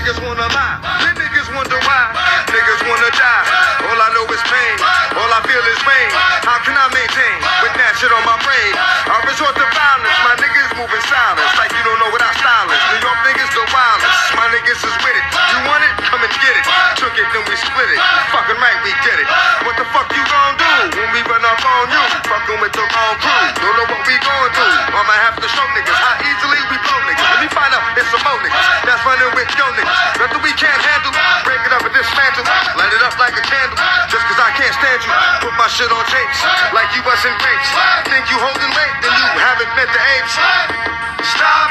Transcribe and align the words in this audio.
niggas 0.00 0.16
wanna 0.24 0.48
lie. 0.56 0.80
Then 1.04 1.12
niggas 1.20 1.48
wonder 1.52 1.76
why. 1.84 2.04
Niggas 2.48 2.80
wanna 2.88 3.10
die. 3.12 3.44
All 3.84 4.00
I 4.00 4.08
know 4.16 4.24
is 4.32 4.40
pain. 4.48 4.76
All 5.12 5.28
I 5.28 5.40
feel 5.44 5.60
is 5.60 5.80
rain. 5.84 6.08
How 6.40 6.56
can 6.64 6.72
I 6.72 6.88
maintain 6.88 7.36
with 7.60 7.76
that 7.76 7.92
shit 8.00 8.08
on 8.08 8.24
my 8.24 8.40
brain? 8.40 8.72
I 8.80 9.20
resort 9.28 9.52
to 9.60 9.66
violence. 9.76 10.16
My 10.24 10.34
niggas 10.40 10.72
moving 10.80 11.04
silence 11.04 11.52
like 11.60 11.68
you 11.76 11.84
don't 11.84 12.00
know 12.00 12.08
what 12.16 12.24
I 12.24 12.32
style 12.40 12.72
is. 12.72 12.80
New 12.96 13.00
York 13.04 13.18
niggas 13.28 13.52
the 13.52 13.64
wildest. 13.68 14.16
My 14.40 14.48
niggas 14.48 14.80
is 14.80 14.96
with 15.04 15.16
it. 15.20 15.26
You 15.52 15.58
want 15.68 15.84
it? 15.84 15.92
Come 16.08 16.24
and 16.24 16.32
get 16.32 16.54
it. 16.56 16.64
Took 16.96 17.14
it, 17.20 17.28
then 17.36 17.44
we 17.44 17.54
split 17.60 17.90
it. 17.92 18.00
Fucking 18.32 18.56
right, 18.56 18.78
we 18.80 18.96
get 19.04 19.20
it. 19.20 19.28
What 19.68 19.76
the 19.76 19.84
fuck 19.92 20.08
you 20.16 20.24
gon' 20.24 20.56
do 20.56 20.96
when 20.96 21.12
we 21.12 21.20
run 21.28 21.44
up 21.44 21.60
on 21.60 21.92
you? 21.92 22.02
Fucking 22.24 22.58
with 22.64 22.72
the 22.72 22.84
wrong 22.88 23.14
crew. 23.20 23.44
Don't 23.60 23.76
know 23.76 23.88
what 23.92 24.02
we 24.08 24.16
gon' 24.16 24.48
do. 24.56 24.64
I'ma 24.96 25.14
have 25.28 25.36
to 25.44 25.48
show 25.48 25.66
niggas 25.76 26.00
how 26.00 26.16
you 28.00 28.08
find 28.08 28.08
out 28.08 28.08
it's 28.08 28.08
some 28.08 28.24
more 28.24 28.40
niggas 28.40 28.68
that's 28.88 29.02
running 29.04 29.32
with 29.36 29.50
yo 29.60 29.66
niggas. 29.76 30.00
Nothing 30.16 30.40
we 30.40 30.52
can't 30.56 30.80
handle. 30.80 31.12
Break 31.44 31.60
it 31.68 31.72
up 31.72 31.84
and 31.84 31.92
dismantle. 31.92 32.44
Light 32.80 32.92
it 32.96 33.02
up 33.04 33.14
like 33.20 33.36
a 33.36 33.44
candle. 33.44 33.76
Just 34.08 34.24
cause 34.24 34.40
I 34.40 34.50
can't 34.56 34.72
stand 34.72 35.00
you. 35.04 35.12
Put 35.44 35.52
my 35.60 35.68
shit 35.68 35.90
on 35.92 36.04
tapes. 36.08 36.40
Like 36.72 36.88
you 36.96 37.02
wasn't 37.04 37.36
grapes. 37.36 37.70
Think 38.08 38.24
you 38.32 38.38
holding 38.40 38.72
weight, 38.72 38.94
then 39.04 39.12
you 39.12 39.28
haven't 39.36 39.72
met 39.76 39.88
the 39.92 40.02
apes. 40.16 40.34
Stop. 41.36 41.68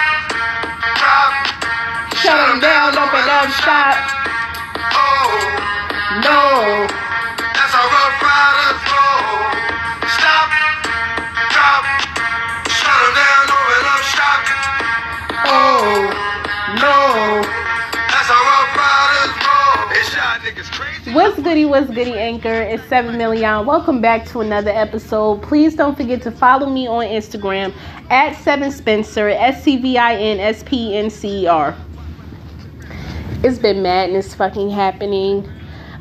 Drop. 1.02 1.34
Shut 2.14 2.38
them 2.38 2.60
down, 2.62 2.94
open 2.94 3.26
up 3.26 3.50
shop. 3.66 3.98
Oh. 4.94 5.70
No. 6.26 7.09
Goody, 21.50 21.66
what's 21.66 21.90
goody, 21.90 22.14
Anchor? 22.14 22.62
It's 22.62 22.88
7 22.90 23.18
million. 23.18 23.66
Welcome 23.66 24.02
back 24.02 24.24
to 24.28 24.42
another 24.42 24.70
episode. 24.70 25.42
Please 25.42 25.74
don't 25.74 25.98
forget 25.98 26.22
to 26.22 26.30
follow 26.30 26.70
me 26.70 26.88
on 26.88 27.06
Instagram 27.06 27.74
at 28.12 28.36
7 28.36 28.72
Spencer, 28.72 29.30
S 29.30 29.64
C 29.64 29.78
V 29.78 29.98
I 29.98 30.14
N 30.14 30.40
S 30.40 30.62
P 30.62 30.96
N 30.96 31.10
C 31.10 31.46
E 31.46 31.48
R. 31.48 31.76
It's 33.42 33.58
been 33.58 33.82
madness 33.82 34.36
fucking 34.36 34.70
happening, 34.70 35.52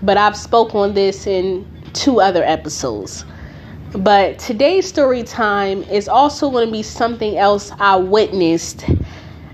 but 0.03 0.19
I've 0.19 0.36
spoke 0.36 0.75
on 0.75 0.92
this 0.92 1.27
in 1.27 1.67
two 1.95 2.20
other 2.20 2.45
episodes. 2.45 3.25
But 3.92 4.39
today's 4.39 4.86
story 4.86 5.23
time 5.23 5.83
is 5.84 6.11
also 6.11 6.51
going 6.51 6.67
to 6.67 6.73
be 6.73 6.83
something 6.83 7.39
else 7.39 7.73
I 7.78 7.97
witnessed 7.97 8.84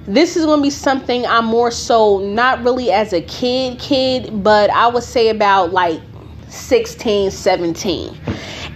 this 0.06 0.36
is 0.36 0.44
going 0.44 0.58
to 0.58 0.62
be 0.62 0.70
something 0.70 1.24
I'm 1.27 1.47
more 1.47 1.70
so 1.70 2.19
not 2.19 2.62
really 2.62 2.91
as 2.92 3.12
a 3.12 3.22
kid 3.22 3.78
kid, 3.78 4.42
but 4.42 4.70
I 4.70 4.88
would 4.88 5.02
say 5.02 5.30
about 5.30 5.72
like 5.72 6.00
16, 6.48 7.30
17. 7.30 8.16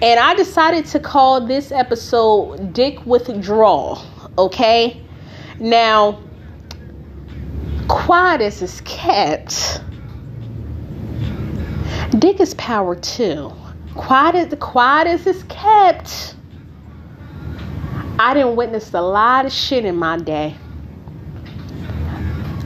And 0.01 0.21
I 0.21 0.35
decided 0.35 0.87
to 0.87 1.01
call 1.01 1.47
this 1.47 1.71
episode 1.71 2.73
Dick 2.73 3.05
Withdrawal, 3.05 4.01
okay? 4.39 5.03
Now, 5.59 6.21
quiet 7.89 8.41
as 8.41 8.63
is 8.63 8.81
kept, 8.83 9.83
Dick 12.19 12.41
is 12.41 12.55
power 12.55 12.95
too. 12.95 13.53
Quiet 13.95 14.35
as, 14.35 14.59
quiet 14.61 15.09
as 15.09 15.27
is 15.27 15.43
kept, 15.49 16.37
I 18.19 18.35
didn't 18.35 18.57
witness 18.57 18.95
a 18.95 19.03
lot 19.03 19.47
of 19.47 19.53
shit 19.53 19.85
in 19.85 19.97
my 19.97 20.17
day. 20.17 20.57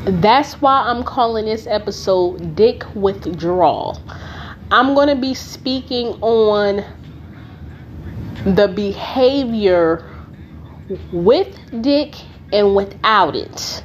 That's 0.04 0.60
why 0.60 0.82
I'm 0.84 1.04
calling 1.04 1.44
this 1.44 1.68
episode 1.68 2.56
Dick 2.56 2.82
Withdrawal. 2.96 4.02
I'm 4.72 4.94
going 4.94 5.06
to 5.06 5.14
be 5.14 5.32
speaking 5.32 6.08
on 6.20 6.84
the 8.44 8.66
behavior 8.66 10.04
with 11.12 11.56
dick 11.82 12.16
and 12.52 12.74
without 12.74 13.36
it. 13.36 13.84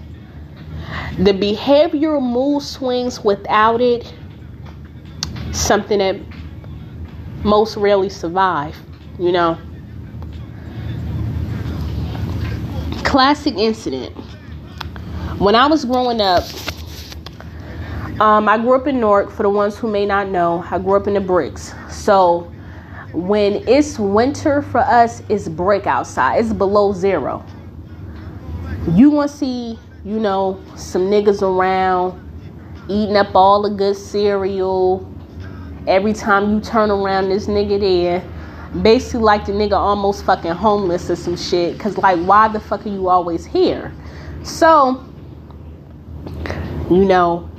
The 1.19 1.33
behavioral 1.33 2.23
mood 2.23 2.63
swings 2.63 3.23
without 3.23 3.79
it, 3.79 4.11
something 5.51 5.99
that 5.99 6.19
most 7.43 7.77
rarely 7.77 8.09
survive, 8.09 8.75
you 9.19 9.31
know. 9.31 9.55
Classic 13.03 13.53
incident 13.53 14.17
when 15.39 15.53
I 15.53 15.67
was 15.67 15.85
growing 15.85 16.19
up, 16.19 16.43
um, 18.19 18.49
I 18.49 18.57
grew 18.57 18.73
up 18.73 18.87
in 18.87 18.99
Newark. 18.99 19.29
For 19.29 19.43
the 19.43 19.49
ones 19.49 19.77
who 19.77 19.87
may 19.87 20.05
not 20.05 20.29
know, 20.29 20.65
I 20.69 20.79
grew 20.79 20.95
up 20.95 21.07
in 21.07 21.13
the 21.13 21.21
bricks. 21.21 21.73
So 21.89 22.51
when 23.13 23.67
it's 23.67 23.99
winter 23.99 24.63
for 24.63 24.79
us, 24.79 25.21
it's 25.29 25.47
brick 25.47 25.85
outside. 25.85 26.39
It's 26.39 26.53
below 26.53 26.91
zero. 26.91 27.45
You 28.93 29.11
gonna 29.11 29.27
see, 29.27 29.77
you 30.03 30.19
know, 30.19 30.59
some 30.75 31.03
niggas 31.03 31.43
around 31.43 32.23
eating 32.89 33.15
up 33.15 33.35
all 33.35 33.61
the 33.61 33.69
good 33.69 33.95
cereal. 33.95 35.07
Every 35.87 36.13
time 36.13 36.51
you 36.51 36.61
turn 36.61 36.89
around, 36.89 37.29
this 37.29 37.45
nigga 37.45 37.79
there. 37.79 38.23
Basically, 38.81 39.21
like 39.21 39.45
the 39.45 39.51
nigga 39.51 39.73
almost 39.73 40.25
fucking 40.25 40.51
homeless 40.51 41.09
or 41.09 41.15
some 41.15 41.37
shit. 41.37 41.79
Cause 41.79 41.97
like, 41.97 42.19
why 42.19 42.47
the 42.47 42.59
fuck 42.59 42.85
are 42.85 42.89
you 42.89 43.07
always 43.07 43.45
here? 43.45 43.93
So 44.43 45.05
you 46.89 47.05
know 47.05 47.49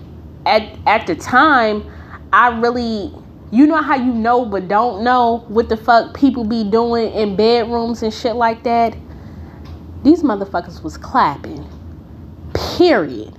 at 0.47 0.77
at 0.87 1.07
the 1.07 1.15
time 1.15 1.85
i 2.33 2.49
really 2.61 3.13
you 3.51 3.67
know 3.67 3.83
how 3.83 3.97
you 3.97 4.13
know 4.13 4.45
but 4.45 4.69
don't 4.69 5.03
know 5.03 5.45
what 5.49 5.69
the 5.69 5.77
fuck 5.77 6.15
people 6.15 6.45
be 6.45 6.65
doing 6.65 7.13
in 7.13 7.35
bedrooms 7.37 8.03
and 8.03 8.13
shit 8.13 8.37
like 8.37 8.63
that? 8.65 8.97
These 10.03 10.23
motherfuckers 10.23 10.83
was 10.83 10.97
clapping 10.97 11.67
period. 12.77 13.35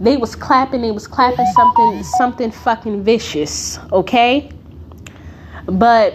They 0.00 0.16
was 0.16 0.34
clapping 0.34 0.80
they 0.80 0.90
was 0.90 1.06
clapping 1.06 1.46
something 1.54 2.02
something 2.02 2.50
fucking 2.50 3.04
vicious 3.04 3.78
okay? 3.92 4.50
But 5.66 6.14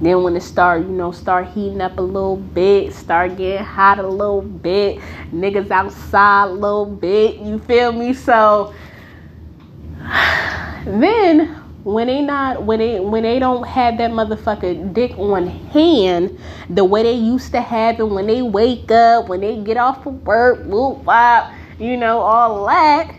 then 0.00 0.22
when 0.22 0.36
it 0.36 0.42
start, 0.42 0.82
you 0.82 0.88
know, 0.88 1.10
start 1.10 1.48
heating 1.48 1.80
up 1.80 1.98
a 1.98 2.02
little 2.02 2.36
bit, 2.36 2.94
start 2.94 3.36
getting 3.36 3.64
hot 3.64 3.98
a 3.98 4.06
little 4.06 4.42
bit, 4.42 4.98
niggas 5.32 5.70
outside 5.70 6.48
a 6.48 6.52
little 6.52 6.86
bit, 6.86 7.38
you 7.38 7.58
feel 7.60 7.90
me? 7.92 8.14
So 8.14 8.72
then 10.84 11.64
when 11.84 12.06
they 12.06 12.20
not 12.20 12.62
when 12.64 12.78
they 12.78 13.00
when 13.00 13.22
they 13.22 13.38
don't 13.38 13.66
have 13.66 13.98
that 13.98 14.10
motherfucker 14.10 14.92
dick 14.92 15.16
on 15.18 15.46
hand 15.46 16.38
the 16.68 16.84
way 16.84 17.02
they 17.02 17.14
used 17.14 17.50
to 17.52 17.60
have 17.60 17.98
it 17.98 18.08
when 18.08 18.26
they 18.26 18.42
wake 18.42 18.90
up, 18.90 19.28
when 19.28 19.40
they 19.40 19.56
get 19.62 19.76
off 19.76 20.06
of 20.06 20.22
work, 20.26 20.64
whoop 20.64 20.98
wop, 20.98 21.52
you 21.78 21.96
know, 21.96 22.20
all 22.20 22.66
that. 22.66 23.14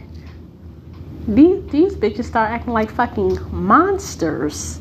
These 1.28 1.66
these 1.72 1.96
bitches 1.96 2.26
start 2.26 2.52
acting 2.52 2.74
like 2.74 2.92
fucking 2.92 3.38
monsters. 3.52 4.80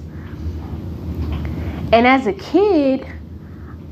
And 1.93 2.07
as 2.07 2.27
a 2.27 2.35
kid, 2.35 3.07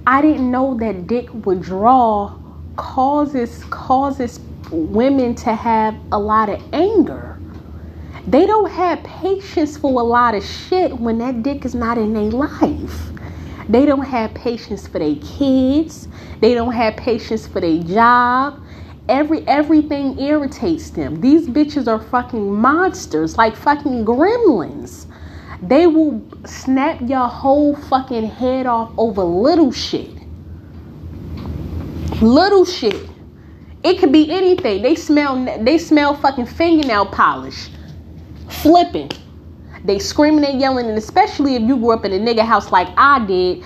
I 0.07 0.21
didn't 0.23 0.51
know 0.51 0.77
that 0.79 1.07
dick 1.07 1.29
withdrawal 1.47 2.41
causes 2.77 3.65
causes 3.71 4.41
women 4.71 5.35
to 5.37 5.55
have 5.55 5.97
a 6.13 6.19
lot 6.19 6.51
of 6.51 6.63
anger. 6.73 7.39
They 8.27 8.47
don't 8.47 8.71
have 8.73 9.03
patience 9.05 9.79
for 9.79 10.01
a 10.01 10.05
lot 10.05 10.35
of 10.35 10.45
shit 10.45 10.99
when 10.99 11.19
that 11.19 11.43
dick 11.43 11.65
is 11.65 11.75
not 11.75 11.97
in 11.97 12.13
their 12.13 12.25
life. 12.25 13.13
They 13.69 13.87
don't 13.87 14.05
have 14.05 14.35
patience 14.35 14.87
for 14.87 14.99
their 14.99 15.17
kids. 15.17 16.09
They 16.41 16.55
don't 16.55 16.73
have 16.73 16.97
patience 16.97 17.47
for 17.47 17.61
their 17.61 17.83
job. 17.83 18.61
Every 19.09 19.47
everything 19.49 20.19
irritates 20.21 20.91
them. 20.91 21.21
These 21.21 21.49
bitches 21.49 21.89
are 21.89 22.01
fucking 22.01 22.55
monsters, 22.55 23.39
like 23.39 23.57
fucking 23.57 24.05
gremlins. 24.05 25.07
They 25.63 25.87
will 25.87 26.23
snap 26.45 27.01
your 27.01 27.29
whole 27.29 27.75
fucking 27.75 28.27
head 28.27 28.67
off 28.67 28.93
over 28.99 29.23
little 29.23 29.73
shit. 29.73 30.11
Little 32.21 32.65
shit. 32.65 33.09
It 33.83 33.99
could 33.99 34.13
be 34.13 34.31
anything. 34.31 34.83
They 34.83 34.95
smell 34.95 35.45
they 35.63 35.79
smell 35.79 36.15
fucking 36.15 36.47
fingernail 36.47 37.07
polish. 37.07 37.69
Flipping. 38.49 39.11
They 39.85 39.99
screaming 39.99 40.45
and 40.45 40.61
yelling, 40.61 40.87
and 40.89 40.99
especially 40.99 41.55
if 41.55 41.63
you 41.63 41.77
grew 41.77 41.93
up 41.93 42.05
in 42.05 42.13
a 42.13 42.19
nigga 42.19 42.45
house 42.45 42.73
like 42.73 42.89
I 42.97 43.25
did, 43.25 43.63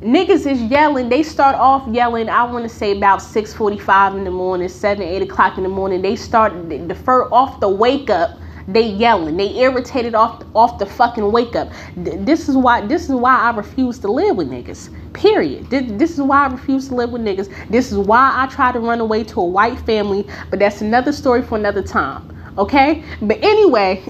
niggas 0.00 0.50
is 0.50 0.62
yelling. 0.62 1.08
They 1.08 1.22
start 1.22 1.56
off 1.56 1.86
yelling. 1.88 2.28
I 2.28 2.44
want 2.44 2.62
to 2.62 2.68
say 2.68 2.96
about 2.96 3.20
six 3.20 3.52
forty-five 3.52 4.14
in 4.14 4.24
the 4.24 4.30
morning, 4.30 4.68
seven, 4.68 5.02
eight 5.02 5.22
o'clock 5.22 5.56
in 5.56 5.64
the 5.64 5.68
morning. 5.68 6.00
They 6.00 6.16
start 6.16 6.52
the 6.68 6.94
fur 6.94 7.24
off 7.32 7.60
the 7.60 7.68
wake 7.68 8.08
up 8.08 8.38
they 8.66 8.86
yelling, 8.86 9.36
they 9.36 9.54
irritated 9.56 10.14
off 10.14 10.42
off 10.54 10.78
the 10.78 10.86
fucking 10.86 11.30
wake 11.30 11.54
up. 11.54 11.70
This 11.96 12.48
is 12.48 12.56
why 12.56 12.86
this 12.86 13.04
is 13.04 13.10
why 13.10 13.36
I 13.36 13.50
refuse 13.50 13.98
to 14.00 14.10
live 14.10 14.36
with 14.36 14.48
niggas. 14.48 14.90
Period. 15.12 15.68
This, 15.70 16.12
is 16.12 16.20
why 16.20 16.46
I 16.46 16.48
refuse 16.48 16.88
to 16.88 16.94
live 16.94 17.10
with 17.10 17.22
niggas. 17.22 17.52
This 17.68 17.92
is 17.92 17.98
why 17.98 18.32
I 18.34 18.46
try 18.46 18.72
to 18.72 18.80
run 18.80 19.00
away 19.00 19.22
to 19.24 19.40
a 19.40 19.44
white 19.44 19.78
family, 19.80 20.26
but 20.50 20.58
that's 20.58 20.80
another 20.80 21.12
story 21.12 21.42
for 21.42 21.56
another 21.56 21.82
time. 21.82 22.36
Okay? 22.58 23.04
But 23.22 23.42
anyway, 23.42 24.02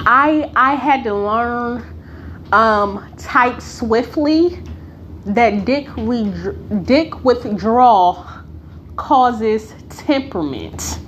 I 0.00 0.50
I 0.54 0.74
had 0.74 1.04
to 1.04 1.14
learn 1.14 1.82
um 2.52 3.12
type 3.16 3.60
swiftly 3.60 4.62
that 5.24 5.64
dick 5.64 5.88
re- 5.96 6.54
dick 6.84 7.24
withdrawal 7.24 8.24
causes 8.96 9.74
temperament. 9.88 11.00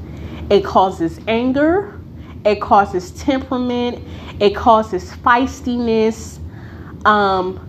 It 0.51 0.65
causes 0.65 1.21
anger, 1.29 2.01
it 2.45 2.61
causes 2.61 3.11
temperament, 3.13 4.03
it 4.41 4.55
causes 4.57 5.13
feistiness. 5.13 6.39
Um 7.05 7.65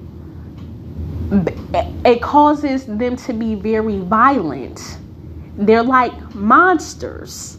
it 2.06 2.22
causes 2.22 2.86
them 2.86 3.16
to 3.18 3.34
be 3.34 3.56
very 3.56 4.00
violent. 4.00 4.98
They're 5.58 5.84
like 5.84 6.36
monsters. 6.36 7.58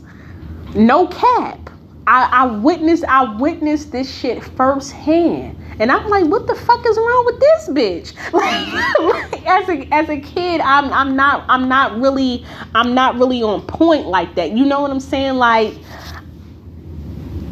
No 0.74 1.06
cap. 1.06 1.69
I, 2.10 2.24
I 2.42 2.46
witnessed 2.46 3.04
I 3.04 3.36
witnessed 3.36 3.92
this 3.92 4.12
shit 4.12 4.42
firsthand. 4.42 5.56
And 5.78 5.92
I'm 5.92 6.08
like, 6.08 6.24
what 6.24 6.48
the 6.48 6.56
fuck 6.56 6.84
is 6.84 6.96
wrong 6.96 7.22
with 7.24 7.40
this 7.40 7.68
bitch? 7.68 8.32
Like, 8.32 9.32
like, 9.32 9.46
as 9.46 9.68
a 9.68 9.94
as 9.94 10.08
a 10.08 10.20
kid, 10.20 10.60
I'm 10.60 10.92
I'm 10.92 11.14
not 11.14 11.44
I'm 11.48 11.68
not 11.68 12.00
really 12.00 12.44
I'm 12.74 12.94
not 12.94 13.14
really 13.14 13.44
on 13.44 13.64
point 13.64 14.08
like 14.08 14.34
that. 14.34 14.50
You 14.50 14.66
know 14.66 14.80
what 14.80 14.90
I'm 14.90 14.98
saying? 14.98 15.36
Like, 15.36 15.74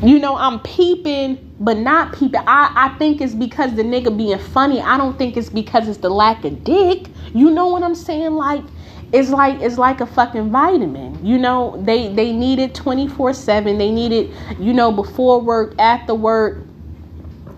you 0.03 0.19
know, 0.19 0.37
I'm 0.37 0.59
peeping, 0.59 1.55
but 1.61 1.77
not 1.77 2.13
peeping. 2.13 2.41
I, 2.45 2.73
I 2.75 2.99
think 2.99 3.21
it's 3.21 3.35
because 3.35 3.77
the 3.77 3.85
nigga 3.85 4.15
being 4.15 4.41
funny. 4.41 4.81
I 4.81 4.97
don't 4.97 5.17
think 5.17 5.37
it's 5.37 5.51
because 5.51 5.87
it's 5.87 5.99
the 5.99 6.11
lack 6.11 6.45
of 6.45 6.65
dick. 6.65 7.07
You 7.33 7.53
know 7.53 7.69
what 7.69 7.85
I'm 7.85 7.95
saying? 7.95 8.33
Like, 8.33 8.65
it's 9.13 9.31
like 9.31 9.61
it's 9.61 9.79
like 9.79 10.01
a 10.01 10.07
fucking 10.07 10.51
vitamin. 10.51 11.25
You 11.25 11.39
know, 11.39 11.81
they 11.85 12.13
they 12.13 12.33
need 12.33 12.59
it 12.59 12.75
24/7. 12.75 13.79
They 13.79 13.91
need 13.91 14.13
it, 14.13 14.31
you 14.59 14.73
know, 14.73 14.93
before 14.93 15.41
work, 15.41 15.75
after 15.79 16.15
work 16.15 16.59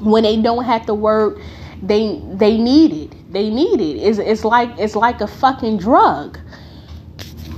when 0.00 0.22
they 0.22 0.40
don't 0.40 0.64
have 0.64 0.86
to 0.86 0.94
work, 0.94 1.38
they 1.82 2.20
they 2.32 2.58
need 2.58 2.92
it. 2.92 3.32
They 3.32 3.50
need 3.50 3.80
it. 3.80 3.96
It's, 3.98 4.18
it's 4.18 4.44
like 4.44 4.70
it's 4.78 4.96
like 4.96 5.20
a 5.20 5.26
fucking 5.26 5.78
drug. 5.78 6.38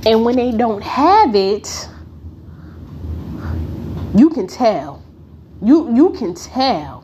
And 0.05 0.25
when 0.25 0.35
they 0.35 0.51
don't 0.51 0.83
have 0.83 1.35
it, 1.35 1.87
you 4.15 4.29
can 4.29 4.47
tell. 4.47 5.03
You 5.61 5.93
you 5.95 6.09
can 6.11 6.33
tell. 6.33 7.03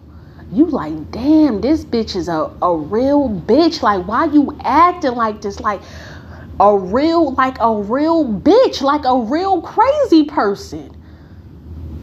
You 0.52 0.66
like, 0.66 1.12
damn, 1.12 1.62
this 1.62 1.86
bitch 1.86 2.16
is 2.16 2.28
a, 2.28 2.52
a 2.62 2.76
real 2.76 3.30
bitch. 3.30 3.84
Like, 3.84 4.08
why 4.08 4.26
you 4.26 4.58
acting 4.62 5.12
like 5.12 5.42
this? 5.42 5.60
Like 5.60 5.80
a 6.60 6.78
real, 6.78 7.34
like 7.34 7.58
a 7.60 7.82
real 7.82 8.26
bitch, 8.26 8.82
like 8.82 9.06
a 9.06 9.18
real 9.18 9.62
crazy 9.62 10.26
person 10.26 10.96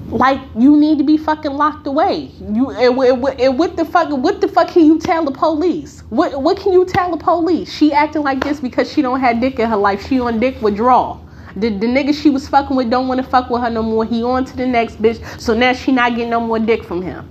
like 0.08 0.40
you 0.56 0.76
need 0.76 0.98
to 0.98 1.04
be 1.04 1.16
fucking 1.16 1.52
locked 1.52 1.86
away. 1.86 2.30
You 2.40 2.70
and, 2.70 2.98
and, 2.98 3.40
and 3.40 3.58
what 3.58 3.76
the 3.76 3.84
fuck? 3.84 4.10
What 4.10 4.40
the 4.40 4.48
fuck 4.48 4.68
can 4.68 4.84
you 4.84 4.98
tell 4.98 5.24
the 5.24 5.32
police? 5.32 6.00
What 6.10 6.40
what 6.42 6.58
can 6.58 6.72
you 6.72 6.84
tell 6.84 7.10
the 7.10 7.22
police? 7.22 7.72
She 7.72 7.92
acting 7.92 8.22
like 8.22 8.42
this 8.42 8.60
because 8.60 8.90
she 8.92 9.02
don't 9.02 9.20
have 9.20 9.40
dick 9.40 9.58
in 9.58 9.68
her 9.68 9.76
life. 9.76 10.06
She 10.06 10.20
on 10.20 10.38
dick 10.38 10.60
withdrawal. 10.62 11.22
The, 11.56 11.70
the 11.70 11.86
nigga 11.86 12.14
she 12.14 12.28
was 12.28 12.46
fucking 12.48 12.76
with 12.76 12.90
don't 12.90 13.08
want 13.08 13.22
to 13.22 13.26
fuck 13.26 13.48
with 13.50 13.62
her 13.62 13.70
no 13.70 13.82
more. 13.82 14.04
He 14.04 14.22
on 14.22 14.44
to 14.44 14.56
the 14.56 14.66
next 14.66 15.00
bitch. 15.00 15.40
So 15.40 15.54
now 15.54 15.72
she 15.72 15.90
not 15.90 16.10
getting 16.10 16.30
no 16.30 16.40
more 16.40 16.58
dick 16.58 16.84
from 16.84 17.02
him. 17.02 17.28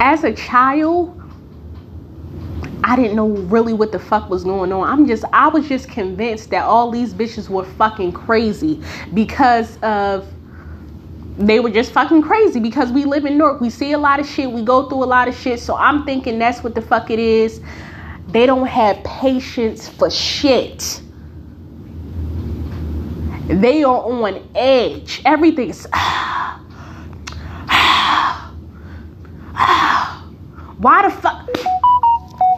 As 0.00 0.24
a 0.24 0.32
child, 0.32 1.21
I 2.84 2.96
didn't 2.96 3.14
know 3.14 3.28
really 3.28 3.72
what 3.72 3.92
the 3.92 3.98
fuck 3.98 4.28
was 4.28 4.44
going 4.44 4.72
on. 4.72 4.88
I'm 4.88 5.06
just, 5.06 5.24
I 5.32 5.48
was 5.48 5.68
just 5.68 5.88
convinced 5.88 6.50
that 6.50 6.64
all 6.64 6.90
these 6.90 7.14
bitches 7.14 7.48
were 7.48 7.64
fucking 7.64 8.12
crazy 8.12 8.82
because 9.14 9.78
of, 9.82 10.26
they 11.38 11.60
were 11.60 11.70
just 11.70 11.92
fucking 11.92 12.22
crazy 12.22 12.60
because 12.60 12.92
we 12.92 13.04
live 13.04 13.24
in 13.24 13.38
Newark. 13.38 13.60
We 13.60 13.70
see 13.70 13.92
a 13.92 13.98
lot 13.98 14.20
of 14.20 14.26
shit. 14.26 14.50
We 14.50 14.62
go 14.62 14.88
through 14.88 15.04
a 15.04 15.06
lot 15.06 15.28
of 15.28 15.36
shit. 15.36 15.60
So 15.60 15.76
I'm 15.76 16.04
thinking 16.04 16.38
that's 16.38 16.62
what 16.62 16.74
the 16.74 16.82
fuck 16.82 17.10
it 17.10 17.18
is. 17.18 17.60
They 18.28 18.46
don't 18.46 18.66
have 18.66 19.02
patience 19.04 19.88
for 19.88 20.10
shit. 20.10 21.00
They 23.46 23.82
are 23.82 24.02
on 24.02 24.46
edge. 24.54 25.22
Everything's. 25.24 25.86
Why 30.78 31.02
the 31.02 31.10
fuck? 31.10 31.48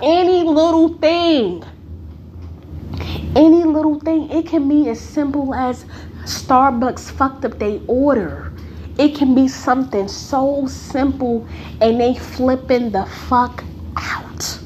Any 0.05 0.43
little 0.43 0.91
thing. 0.99 1.65
Any 3.35 3.65
little 3.65 3.99
thing. 3.99 4.31
It 4.31 4.47
can 4.47 4.69
be 4.69 4.89
as 4.91 5.01
simple 5.01 5.55
as 5.55 5.87
Starbucks 6.25 7.11
fucked 7.11 7.45
up 7.45 7.59
they 7.59 7.81
order. 7.87 8.53
It 8.99 9.17
can 9.17 9.35
be 9.35 9.49
something 9.49 10.07
so 10.07 10.67
simple 10.67 11.49
and 11.81 12.01
they 12.01 12.15
flipping 12.15 12.91
the 12.91 13.07
fuck 13.29 13.65
out. 13.97 14.61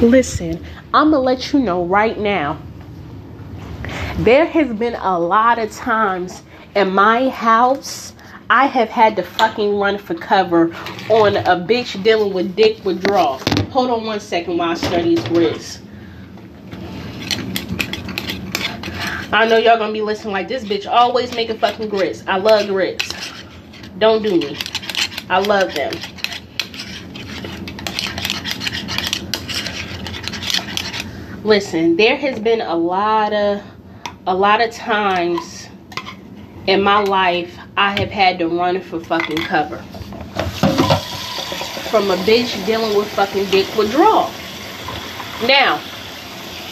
Listen, 0.00 0.64
I'm 0.92 1.10
gonna 1.10 1.20
let 1.20 1.52
you 1.52 1.58
know 1.58 1.84
right 1.84 2.18
now. 2.18 2.58
There 4.18 4.46
has 4.46 4.72
been 4.74 4.94
a 4.94 5.18
lot 5.18 5.58
of 5.58 5.72
times 5.72 6.42
in 6.74 6.92
my 6.92 7.30
house 7.30 8.12
I 8.48 8.66
have 8.66 8.88
had 8.88 9.16
to 9.16 9.24
fucking 9.24 9.76
run 9.76 9.98
for 9.98 10.14
cover 10.14 10.66
on 11.08 11.36
a 11.36 11.56
bitch 11.56 12.00
dealing 12.04 12.32
with 12.32 12.54
dick 12.54 12.84
withdrawal. 12.84 13.40
Hold 13.70 13.90
on 13.90 14.04
one 14.04 14.20
second 14.20 14.56
while 14.56 14.70
I 14.70 15.02
these 15.02 15.22
grits. 15.24 15.80
I 19.32 19.46
know 19.48 19.58
y'all 19.58 19.76
gonna 19.78 19.92
be 19.92 20.00
listening 20.00 20.32
like 20.32 20.46
this 20.46 20.62
bitch 20.62 20.88
always 20.88 21.34
making 21.34 21.58
fucking 21.58 21.88
grits. 21.88 22.22
I 22.28 22.36
love 22.36 22.68
grits. 22.68 23.10
Don't 23.98 24.22
do 24.22 24.38
me. 24.38 24.56
I 25.28 25.40
love 25.40 25.74
them. 25.74 25.92
Listen, 31.42 31.96
there 31.96 32.16
has 32.16 32.38
been 32.38 32.60
a 32.60 32.76
lot 32.76 33.32
of 33.32 33.60
a 34.28 34.34
lot 34.34 34.60
of 34.60 34.70
times 34.70 35.68
in 36.68 36.82
my 36.82 37.00
life 37.02 37.56
I 37.78 37.90
have 38.00 38.10
had 38.10 38.38
to 38.38 38.48
run 38.48 38.80
for 38.80 39.00
fucking 39.00 39.36
cover. 39.36 39.76
From 41.90 42.10
a 42.10 42.16
bitch 42.24 42.64
dealing 42.64 42.96
with 42.96 43.06
fucking 43.08 43.50
dick 43.50 43.66
withdrawal. 43.76 44.30
Now, 45.46 45.82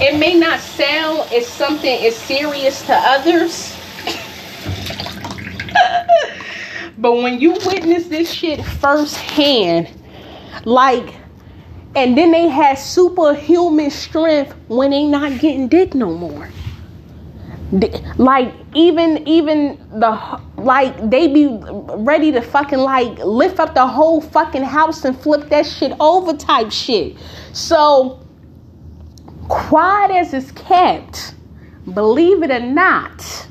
it 0.01 0.19
may 0.19 0.35
not 0.35 0.61
sound 0.61 1.31
as 1.31 1.47
something 1.47 2.07
as 2.07 2.17
serious 2.17 2.87
to 2.87 2.95
others. 2.95 3.77
but 6.99 7.17
when 7.17 7.39
you 7.39 7.53
witness 7.67 8.07
this 8.07 8.33
shit 8.33 8.65
firsthand, 8.65 9.91
like, 10.65 11.17
and 11.95 12.17
then 12.17 12.33
they 12.33 12.49
had 12.49 12.79
superhuman 12.79 13.91
strength 13.91 14.55
when 14.69 14.91
they 14.91 15.07
not 15.07 15.39
getting 15.39 15.69
dick 15.69 15.95
no 15.95 16.15
more 16.15 16.49
like 18.19 18.53
even 18.75 19.27
even 19.27 19.79
the 19.99 20.41
like 20.57 21.11
they 21.11 21.29
be 21.29 21.47
ready 21.97 22.31
to 22.33 22.41
fucking 22.41 22.79
like 22.79 23.19
lift 23.19 23.59
up 23.59 23.75
the 23.75 23.87
whole 23.87 24.21
fucking 24.21 24.63
house 24.63 25.05
and 25.05 25.19
flip 25.19 25.49
that 25.49 25.67
shit 25.67 25.93
over 26.01 26.37
type 26.37 26.71
shit. 26.71 27.17
So 27.53 28.21
quiet 29.49 30.11
as 30.11 30.35
it's 30.35 30.53
kept 30.53 31.35
believe 31.93 32.43
it 32.43 32.51
or 32.51 32.61
not 32.61 33.47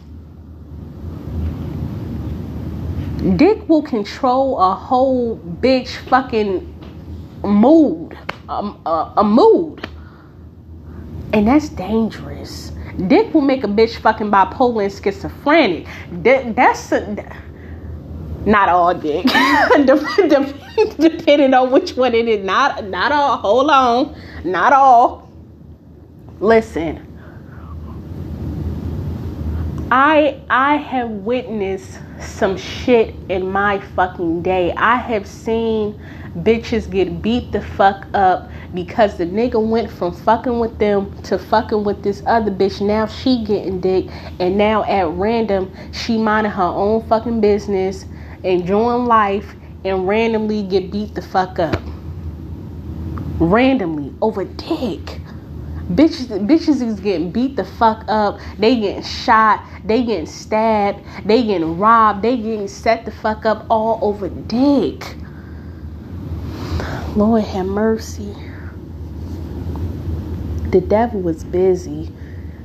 dick 3.35 3.69
will 3.69 3.83
control 3.83 4.59
a 4.59 4.73
whole 4.73 5.37
bitch 5.37 5.97
fucking 6.09 6.67
mood 7.43 8.17
um, 8.49 8.81
a, 8.85 9.13
a 9.17 9.23
mood. 9.23 9.87
And 11.33 11.47
that's 11.47 11.69
dangerous 11.69 12.72
Dick 12.97 13.33
will 13.33 13.41
make 13.41 13.63
a 13.63 13.67
bitch 13.67 13.97
fucking 13.97 14.31
bipolar 14.31 14.85
and 14.85 14.93
schizophrenic. 14.93 15.87
Dick, 16.21 16.55
that's 16.55 16.91
a, 16.91 17.25
not 18.45 18.69
all 18.69 18.93
dick, 18.93 19.25
depending 20.99 21.53
on 21.53 21.71
which 21.71 21.95
one 21.97 22.13
it 22.13 22.27
is. 22.27 22.45
Not 22.45 22.85
not 22.85 23.11
all. 23.11 23.37
Hold 23.37 23.69
on, 23.69 24.15
not 24.43 24.73
all. 24.73 25.29
Listen, 26.39 27.05
I 29.91 30.39
I 30.49 30.75
have 30.77 31.09
witnessed 31.09 31.99
some 32.19 32.57
shit 32.57 33.15
in 33.29 33.51
my 33.51 33.79
fucking 33.79 34.43
day. 34.43 34.73
I 34.73 34.97
have 34.97 35.27
seen 35.27 35.99
bitches 36.37 36.89
get 36.89 37.21
beat 37.21 37.51
the 37.51 37.61
fuck 37.61 38.07
up 38.13 38.49
because 38.73 39.17
the 39.17 39.25
nigga 39.25 39.63
went 39.63 39.91
from 39.91 40.13
fucking 40.13 40.59
with 40.59 40.77
them 40.79 41.13
to 41.23 41.37
fucking 41.37 41.83
with 41.83 42.03
this 42.03 42.23
other 42.25 42.51
bitch. 42.51 42.81
Now 42.81 43.05
she 43.05 43.43
getting 43.43 43.79
dick, 43.79 44.07
and 44.39 44.57
now 44.57 44.83
at 44.83 45.07
random 45.09 45.71
she 45.91 46.17
minding 46.17 46.51
her 46.53 46.63
own 46.63 47.05
fucking 47.07 47.41
business, 47.41 48.05
enjoying 48.43 49.05
life, 49.05 49.55
and 49.85 50.07
randomly 50.07 50.63
get 50.63 50.91
beat 50.91 51.13
the 51.15 51.21
fuck 51.21 51.59
up. 51.59 51.81
Randomly 53.39 54.13
over 54.21 54.45
dick. 54.45 55.21
Bitches, 55.91 56.27
bitches 56.47 56.81
is 56.81 56.99
getting 57.01 57.31
beat 57.31 57.57
the 57.57 57.65
fuck 57.65 58.05
up. 58.07 58.39
They 58.57 58.79
getting 58.79 59.03
shot. 59.03 59.65
They 59.83 60.03
getting 60.03 60.25
stabbed. 60.25 61.01
They 61.25 61.43
getting 61.43 61.77
robbed. 61.77 62.21
They 62.23 62.37
getting 62.37 62.69
set 62.69 63.05
the 63.05 63.11
fuck 63.11 63.45
up 63.45 63.65
all 63.69 63.99
over 64.01 64.29
dick. 64.29 65.17
Lord 67.15 67.43
have 67.43 67.65
mercy. 67.65 68.33
The 70.73 70.81
devil 70.81 71.21
was 71.21 71.43
busy. 71.43 72.11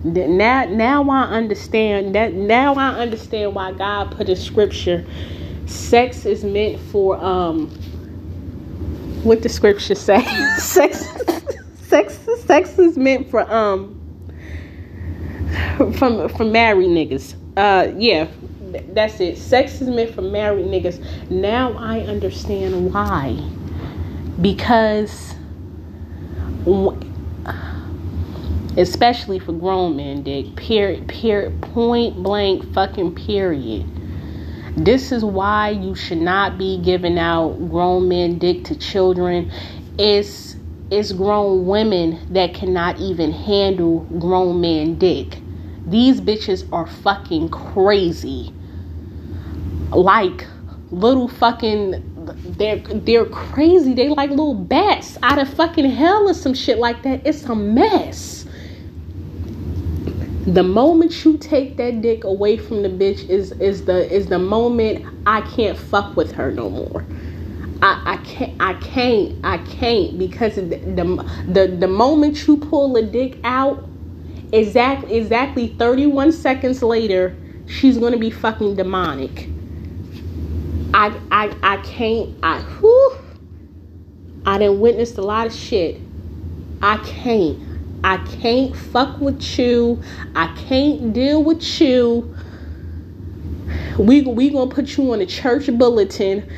Now, 0.03 0.65
now 0.65 1.11
I 1.11 1.25
understand 1.25 2.15
that. 2.15 2.33
Now 2.33 2.73
I 2.73 2.99
understand 2.99 3.55
why 3.55 3.73
God 3.73 4.17
put 4.17 4.31
a 4.31 4.37
scripture. 4.37 5.05
Sex 5.67 6.25
is 6.25 6.43
meant 6.43 6.81
for 6.81 7.23
um. 7.23 7.69
What 9.25 9.43
the 9.43 9.51
scripture 9.51 9.95
say? 9.95 10.25
sex, 10.57 11.07
sex, 11.83 12.19
sex 12.47 12.79
is 12.79 12.97
meant 12.97 13.31
for 13.31 13.41
um. 13.53 13.95
From 15.99 16.31
from 16.31 16.51
married 16.51 16.89
niggas. 16.89 17.35
Uh, 17.59 17.93
yeah, 17.99 18.27
that's 18.95 19.21
it. 19.21 19.37
Sex 19.37 19.83
is 19.83 19.89
meant 19.89 20.15
for 20.15 20.23
married 20.23 20.65
niggas. 20.65 21.31
Now 21.31 21.75
I 21.77 22.01
understand 22.01 22.91
why 22.91 23.37
because 24.41 25.35
especially 28.77 29.39
for 29.39 29.53
grown 29.53 29.97
men 29.97 30.23
dick 30.23 30.55
period 30.57 31.07
period 31.09 31.61
point 31.63 32.23
blank 32.23 32.65
fucking 32.73 33.15
period 33.15 33.85
this 34.77 35.11
is 35.11 35.25
why 35.25 35.71
you 35.71 35.95
should 35.95 36.19
not 36.19 36.59
be 36.59 36.79
giving 36.83 37.19
out 37.19 37.53
grown 37.71 38.09
men 38.09 38.39
dick 38.39 38.65
to 38.65 38.77
children 38.77 39.51
it's 39.99 40.57
it's 40.91 41.13
grown 41.13 41.67
women 41.67 42.19
that 42.33 42.55
cannot 42.55 42.99
even 42.99 43.33
handle 43.33 44.01
grown 44.19 44.61
men 44.61 44.99
dick 44.99 45.39
these 45.87 46.21
bitches 46.21 46.71
are 46.73 46.87
fucking 46.87 47.49
crazy 47.49 48.53
like 49.91 50.47
little 50.91 51.29
fucking 51.29 52.05
they're 52.37 52.79
they're 52.79 53.27
crazy. 53.27 53.95
They 53.95 54.09
like 54.09 54.31
little 54.31 54.55
bats 54.55 55.19
out 55.23 55.39
of 55.39 55.49
fucking 55.55 55.91
hell 55.91 56.29
or 56.29 56.35
some 56.35 56.55
shit 56.55 56.79
like 56.79 57.03
that. 57.03 57.27
It's 57.27 57.45
a 57.45 57.55
mess. 57.55 58.38
The 60.49 60.63
moment 60.63 61.27
you 61.27 61.37
take 61.37 61.77
that 61.77 62.01
dick 62.01 62.25
away 62.25 62.57
from 62.57 62.83
the 62.83 62.89
bitch 62.89 63.29
is 63.29 63.53
is 63.53 63.85
the 63.85 64.11
is 64.11 64.29
the 64.29 64.39
moment 64.39 65.05
I 65.27 65.43
can't 65.43 65.77
fuck 65.77 66.17
with 66.17 66.33
her 66.33 66.51
no 66.51 66.71
more. 66.71 67.05
I, 67.83 68.15
I 68.15 68.17
can't 68.25 68.57
I 68.59 68.73
can't 68.75 69.37
I 69.45 69.59
can't 69.59 70.19
because 70.19 70.55
the, 70.55 70.63
the 70.63 71.31
the 71.49 71.77
the 71.79 71.87
moment 71.87 72.47
you 72.47 72.57
pull 72.57 72.97
a 72.97 73.03
dick 73.03 73.39
out, 73.45 73.87
exactly 74.51 75.17
exactly 75.19 75.69
31 75.69 76.33
seconds 76.33 76.83
later, 76.83 77.37
she's 77.67 77.99
gonna 77.99 78.17
be 78.17 78.31
fucking 78.31 78.77
demonic. 78.77 79.51
I 80.95 81.15
I 81.31 81.55
I 81.63 81.77
can't 81.79 82.35
I 82.43 82.61
whew, 82.63 83.19
I 84.47 84.57
done 84.57 84.81
witnessed 84.81 85.19
a 85.19 85.23
lot 85.23 85.47
of 85.47 85.53
shit. 85.53 86.01
I 86.81 86.97
can't. 86.99 87.68
I 88.05 88.19
can't 88.19 88.77
fuck 88.77 89.21
with 89.21 89.59
you. 89.59 90.03
I 90.35 90.55
can't 90.69 91.13
deal 91.13 91.43
with 91.43 91.81
you. 91.81 92.35
We 93.99 94.23
we 94.23 94.51
gonna 94.51 94.71
put 94.71 94.97
you 94.97 95.13
on 95.13 95.21
a 95.21 95.27
church 95.27 95.67
bulletin. 95.77 96.49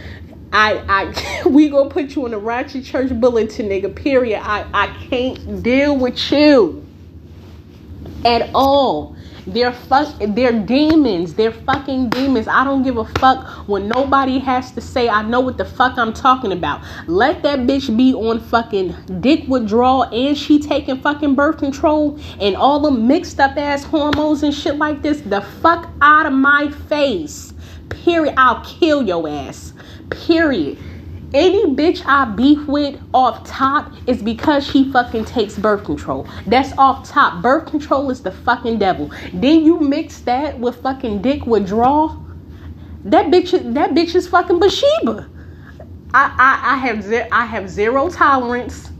I 0.53 0.83
I 0.89 1.49
we 1.49 1.69
gonna 1.71 1.91
put 1.91 2.15
you 2.15 2.27
on 2.27 2.35
a 2.35 2.39
ratchet 2.39 2.85
church 2.85 3.19
bulletin, 3.19 3.69
nigga. 3.69 3.95
Period. 3.95 4.41
I 4.43 4.67
I 4.73 4.87
can't 5.09 5.63
deal 5.63 5.97
with 5.97 6.31
you 6.31 6.87
at 8.25 8.51
all. 8.55 9.17
They're 9.53 9.73
fuck 9.73 10.15
they're 10.21 10.53
demons. 10.53 11.35
They're 11.35 11.53
fucking 11.53 12.11
demons. 12.11 12.47
I 12.47 12.63
don't 12.65 12.83
give 12.83 12.97
a 12.97 13.05
fuck 13.05 13.69
when 13.69 13.89
nobody 13.89 14.39
has 14.39 14.71
to 14.73 14.81
say 14.81 15.09
I 15.09 15.23
know 15.23 15.41
what 15.41 15.57
the 15.57 15.65
fuck 15.65 15.99
I'm 15.99 16.13
talking 16.13 16.53
about. 16.53 16.83
Let 17.09 17.43
that 17.43 17.61
bitch 17.61 17.97
be 17.97 18.15
on 18.15 18.39
fucking 18.39 19.21
dick 19.21 19.49
withdrawal 19.49 20.05
and 20.05 20.39
she 20.39 20.61
taking 20.61 21.01
fucking 21.01 21.35
birth 21.35 21.59
control 21.59 22.19
and 22.41 22.57
all 22.57 22.81
the 22.81 22.91
mixed 22.91 23.41
up 23.41 23.57
ass 23.57 23.83
hormones 23.83 24.43
and 24.43 24.55
shit 24.55 24.77
like 24.77 25.03
this. 25.03 25.21
The 25.21 25.41
fuck 25.41 25.91
out 26.01 26.27
of 26.27 26.33
my 26.33 26.71
face. 26.89 27.53
Period. 27.89 28.35
I'll 28.37 28.65
kill 28.65 29.03
your 29.03 29.29
ass. 29.29 29.73
Period 30.11 30.79
any 31.35 31.67
bitch 31.75 32.03
I 32.07 32.27
beef 32.27 32.67
with 32.69 33.01
off 33.15 33.45
top 33.45 33.93
is 34.07 34.23
because 34.23 34.67
she 34.67 34.91
fucking 34.93 35.27
takes 35.27 35.59
birth 35.59 35.85
control. 35.85 36.29
That's 36.47 36.73
off 36.79 37.09
top. 37.09 37.43
Birth 37.43 37.67
control 37.71 38.11
is 38.11 38.23
the 38.23 38.33
fucking 38.33 38.79
devil. 38.79 39.11
Then 39.33 39.65
you 39.65 39.81
mix 39.81 40.21
that 40.23 40.59
with 40.61 40.77
fucking 40.83 41.23
dick 41.23 41.47
withdrawal. 41.47 42.25
That 43.05 43.27
bitch, 43.27 43.53
that 43.75 43.91
bitch 43.93 44.15
is 44.15 44.29
fucking 44.29 44.61
Bathsheba. 44.61 45.29
I, 46.15 46.35
I, 46.39 46.75
I 46.75 46.77
have 46.79 47.03
ze- 47.05 47.29
I 47.33 47.47
have 47.47 47.71
zero 47.71 48.11
tolerance. 48.11 48.93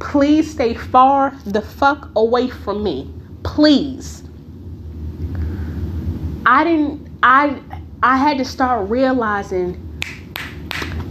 Please 0.00 0.52
stay 0.52 0.74
far 0.74 1.36
the 1.46 1.62
fuck 1.62 2.10
away 2.16 2.48
from 2.50 2.84
me. 2.84 3.12
Please. 3.44 4.24
I 6.46 6.64
didn't 6.64 7.08
I 7.22 7.62
I 8.02 8.18
had 8.18 8.38
to 8.38 8.44
start 8.44 8.90
realizing 8.90 9.83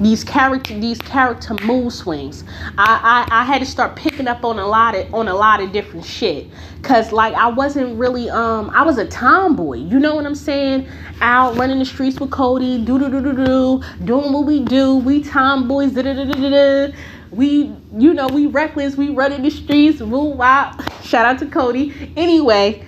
these 0.04 0.24
character 0.24 0.78
these 0.80 1.00
character 1.00 1.56
mood 1.64 1.92
swings. 1.92 2.44
I, 2.78 3.26
I 3.30 3.42
I 3.42 3.46
had 3.46 3.60
to 3.60 3.66
start 3.66 3.96
picking 3.96 4.28
up 4.28 4.44
on 4.44 4.60
a 4.60 4.68
lot 4.68 4.96
of 4.96 5.14
on 5.14 5.28
a 5.28 5.34
lot 5.34 5.62
of 5.62 5.72
different 5.72 6.06
shit. 6.06 6.48
Cause 6.82 7.12
like 7.12 7.34
I 7.34 7.48
wasn't 7.48 7.98
really 7.98 8.30
um 8.30 8.70
I 8.72 8.84
was 8.84 8.98
a 8.98 9.08
tomboy. 9.08 9.78
You 9.78 10.00
know 10.00 10.16
what 10.16 10.26
I'm 10.26 10.36
saying? 10.36 10.88
Out 11.22 11.56
running 11.58 11.80
the 11.80 11.86
streets 11.86 12.20
with 12.20 12.32
Cody, 12.32 12.84
do 12.84 13.00
do 13.00 13.10
do 13.10 13.22
do 13.22 13.46
do, 13.46 13.84
doing 14.04 14.34
what 14.34 14.46
we 14.46 14.64
do. 14.64 14.98
We 14.98 15.24
tomboys, 15.24 15.94
da 15.94 16.02
da 16.02 16.14
da 16.14 16.26
da 16.26 16.50
da. 16.50 16.94
We 17.32 17.74
you 17.98 18.14
know 18.14 18.28
we 18.28 18.48
reckless. 18.48 18.96
We 18.96 19.10
running 19.10 19.42
the 19.42 19.50
streets. 19.50 20.02
Woo 20.02 20.26
wow. 20.26 20.78
Shout 21.04 21.26
out 21.26 21.40
to 21.40 21.46
Cody. 21.46 22.14
Anyway. 22.16 22.86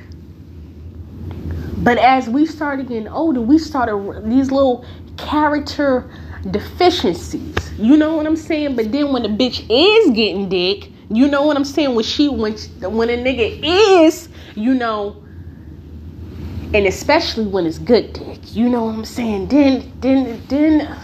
But 1.77 1.99
as 1.99 2.27
we 2.27 2.47
started 2.47 2.87
getting 2.87 3.07
older, 3.07 3.41
we 3.41 3.59
started 3.59 4.27
these 4.27 4.49
little 4.49 4.83
character 5.17 6.09
deficiencies. 6.51 7.55
You 7.77 7.97
know 7.97 8.15
what 8.15 8.25
I'm 8.25 8.35
saying? 8.35 8.75
But 8.75 8.91
then 8.91 9.11
when 9.11 9.23
the 9.23 9.29
bitch 9.29 9.65
is 9.69 10.11
getting 10.15 10.49
dick, 10.49 10.89
you 11.09 11.27
know 11.27 11.43
what 11.43 11.57
I'm 11.57 11.65
saying? 11.65 11.95
When 11.95 12.03
she 12.05 12.29
when 12.29 12.53
when 12.81 13.09
a 13.09 13.17
nigga 13.17 13.59
is, 14.05 14.29
you 14.55 14.73
know, 14.73 15.23
and 16.73 16.87
especially 16.87 17.45
when 17.45 17.65
it's 17.65 17.77
good 17.77 18.13
dick, 18.13 18.55
you 18.55 18.69
know 18.69 18.85
what 18.85 18.95
I'm 18.95 19.05
saying? 19.05 19.47
Then 19.47 19.91
then 20.01 20.41
then 20.47 20.97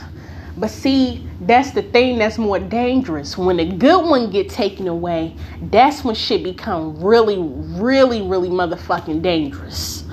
but 0.58 0.70
see, 0.70 1.28
that's 1.42 1.72
the 1.72 1.82
thing 1.82 2.20
that's 2.20 2.38
more 2.38 2.60
dangerous. 2.60 3.38
When 3.38 3.60
a 3.60 3.66
good 3.66 4.06
one 4.06 4.30
get 4.30 4.50
taken 4.50 4.88
away, 4.88 5.36
that's 5.72 6.04
when 6.04 6.14
shit 6.14 6.44
become 6.44 7.04
really, 7.04 7.38
really, 7.40 8.22
really 8.22 8.50
motherfucking 8.50 9.22
dangerous. 9.22 10.04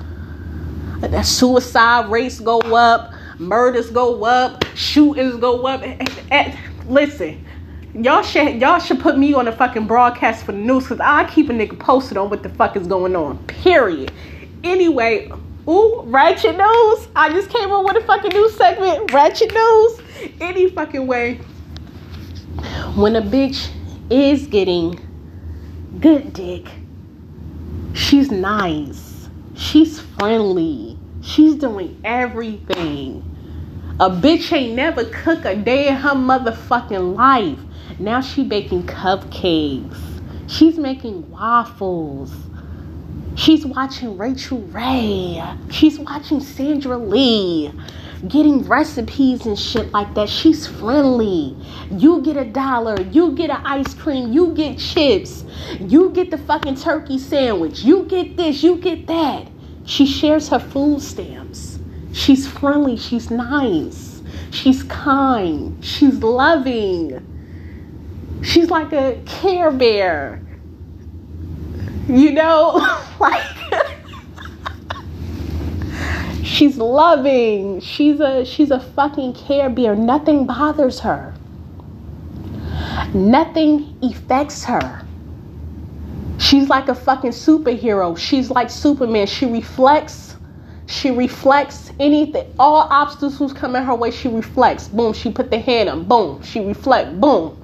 That 1.01 1.25
suicide 1.25 2.09
rates 2.09 2.39
go 2.39 2.59
up, 2.59 3.13
murders 3.39 3.89
go 3.89 4.23
up, 4.25 4.63
shootings 4.75 5.37
go 5.37 5.65
up. 5.65 5.81
Eh, 5.81 5.97
eh, 5.99 6.15
eh, 6.31 6.57
listen, 6.87 7.43
y'all 7.93 8.21
should 8.21 8.61
y'all 8.61 8.79
should 8.79 8.99
put 8.99 9.17
me 9.17 9.33
on 9.33 9.47
a 9.47 9.51
fucking 9.51 9.87
broadcast 9.87 10.45
for 10.45 10.51
the 10.51 10.57
news 10.57 10.83
because 10.83 10.99
I 10.99 11.23
keep 11.25 11.49
a 11.49 11.53
nigga 11.53 11.79
posted 11.79 12.17
on 12.17 12.29
what 12.29 12.43
the 12.43 12.49
fuck 12.49 12.75
is 12.75 12.85
going 12.85 13.15
on. 13.15 13.37
Period. 13.47 14.11
Anyway, 14.63 15.31
ooh, 15.67 16.01
ratchet 16.03 16.57
news. 16.57 17.07
I 17.15 17.29
just 17.31 17.49
came 17.49 17.71
up 17.71 17.85
with 17.85 18.03
a 18.03 18.05
fucking 18.05 18.31
news 18.31 18.55
segment. 18.55 19.11
Ratchet 19.11 19.53
news. 19.53 20.01
Any 20.41 20.69
fucking 20.69 21.07
way. 21.07 21.35
When 22.95 23.15
a 23.15 23.21
bitch 23.21 23.69
is 24.09 24.47
getting 24.47 24.99
good 26.01 26.33
dick, 26.33 26.67
she's 27.93 28.31
nice. 28.31 29.29
She's 29.55 29.99
friendly. 30.01 30.97
She's 31.21 31.55
doing 31.55 31.99
everything. 32.03 33.28
A 34.01 34.09
bitch 34.09 34.53
ain't 34.53 34.75
never 34.75 35.03
cook 35.03 35.43
a 35.43 35.57
day 35.57 35.89
in 35.89 35.95
her 35.95 36.15
motherfucking 36.15 37.17
life. 37.17 37.59
Now 37.99 38.21
she 38.21 38.45
baking 38.45 38.83
cupcakes. 38.83 40.21
She's 40.47 40.77
making 40.77 41.29
waffles. 41.29 42.31
She's 43.35 43.65
watching 43.65 44.17
Rachael 44.17 44.61
Ray. 44.67 45.43
She's 45.69 45.99
watching 45.99 46.39
Sandra 46.39 46.97
Lee 46.97 47.73
getting 48.29 48.63
recipes 48.63 49.45
and 49.45 49.59
shit 49.59 49.91
like 49.91 50.13
that. 50.13 50.29
She's 50.29 50.65
friendly. 50.65 51.57
You 51.91 52.21
get 52.21 52.37
a 52.37 52.45
dollar, 52.45 53.01
you 53.01 53.33
get 53.33 53.49
an 53.49 53.65
ice 53.65 53.93
cream, 53.93 54.31
you 54.31 54.53
get 54.53 54.77
chips, 54.77 55.43
you 55.77 56.11
get 56.11 56.31
the 56.31 56.37
fucking 56.37 56.75
turkey 56.75 57.19
sandwich, 57.19 57.83
you 57.83 58.05
get 58.05 58.37
this, 58.37 58.63
you 58.63 58.77
get 58.77 59.07
that. 59.07 59.49
She 59.83 60.05
shares 60.05 60.47
her 60.47 60.59
food 60.59 61.01
stamps. 61.01 61.78
She's 62.11 62.47
friendly, 62.47 62.97
she's 62.97 63.29
nice, 63.29 64.21
she's 64.51 64.83
kind, 64.83 65.83
she's 65.83 66.21
loving. 66.23 67.25
She's 68.41 68.69
like 68.69 68.93
a 68.93 69.21
care 69.25 69.71
bear. 69.71 70.41
You 72.07 72.31
know, 72.31 72.73
like 73.19 73.43
she's 76.43 76.77
loving. 76.77 77.79
She's 77.81 78.19
a 78.19 78.45
she's 78.45 78.71
a 78.71 78.79
fucking 78.79 79.33
care 79.33 79.69
bear. 79.69 79.95
Nothing 79.95 80.47
bothers 80.47 80.99
her. 81.01 81.33
Nothing 83.13 83.97
affects 84.01 84.63
her. 84.65 85.05
She's 86.37 86.69
like 86.69 86.87
a 86.87 86.95
fucking 86.95 87.31
superhero. 87.31 88.17
She's 88.17 88.49
like 88.49 88.69
Superman. 88.69 89.27
She 89.27 89.45
reflects. 89.45 90.28
She 90.89 91.11
reflects 91.11 91.91
anything. 91.99 92.51
All 92.57 92.87
obstacles 92.89 93.53
coming 93.53 93.83
her 93.83 93.93
way. 93.93 94.09
She 94.09 94.27
reflects. 94.27 94.87
Boom. 94.87 95.13
She 95.13 95.31
put 95.31 95.51
the 95.51 95.59
hand 95.59 95.87
on. 95.87 96.05
Boom. 96.05 96.41
She 96.41 96.61
reflect. 96.65 97.21
Boom. 97.21 97.55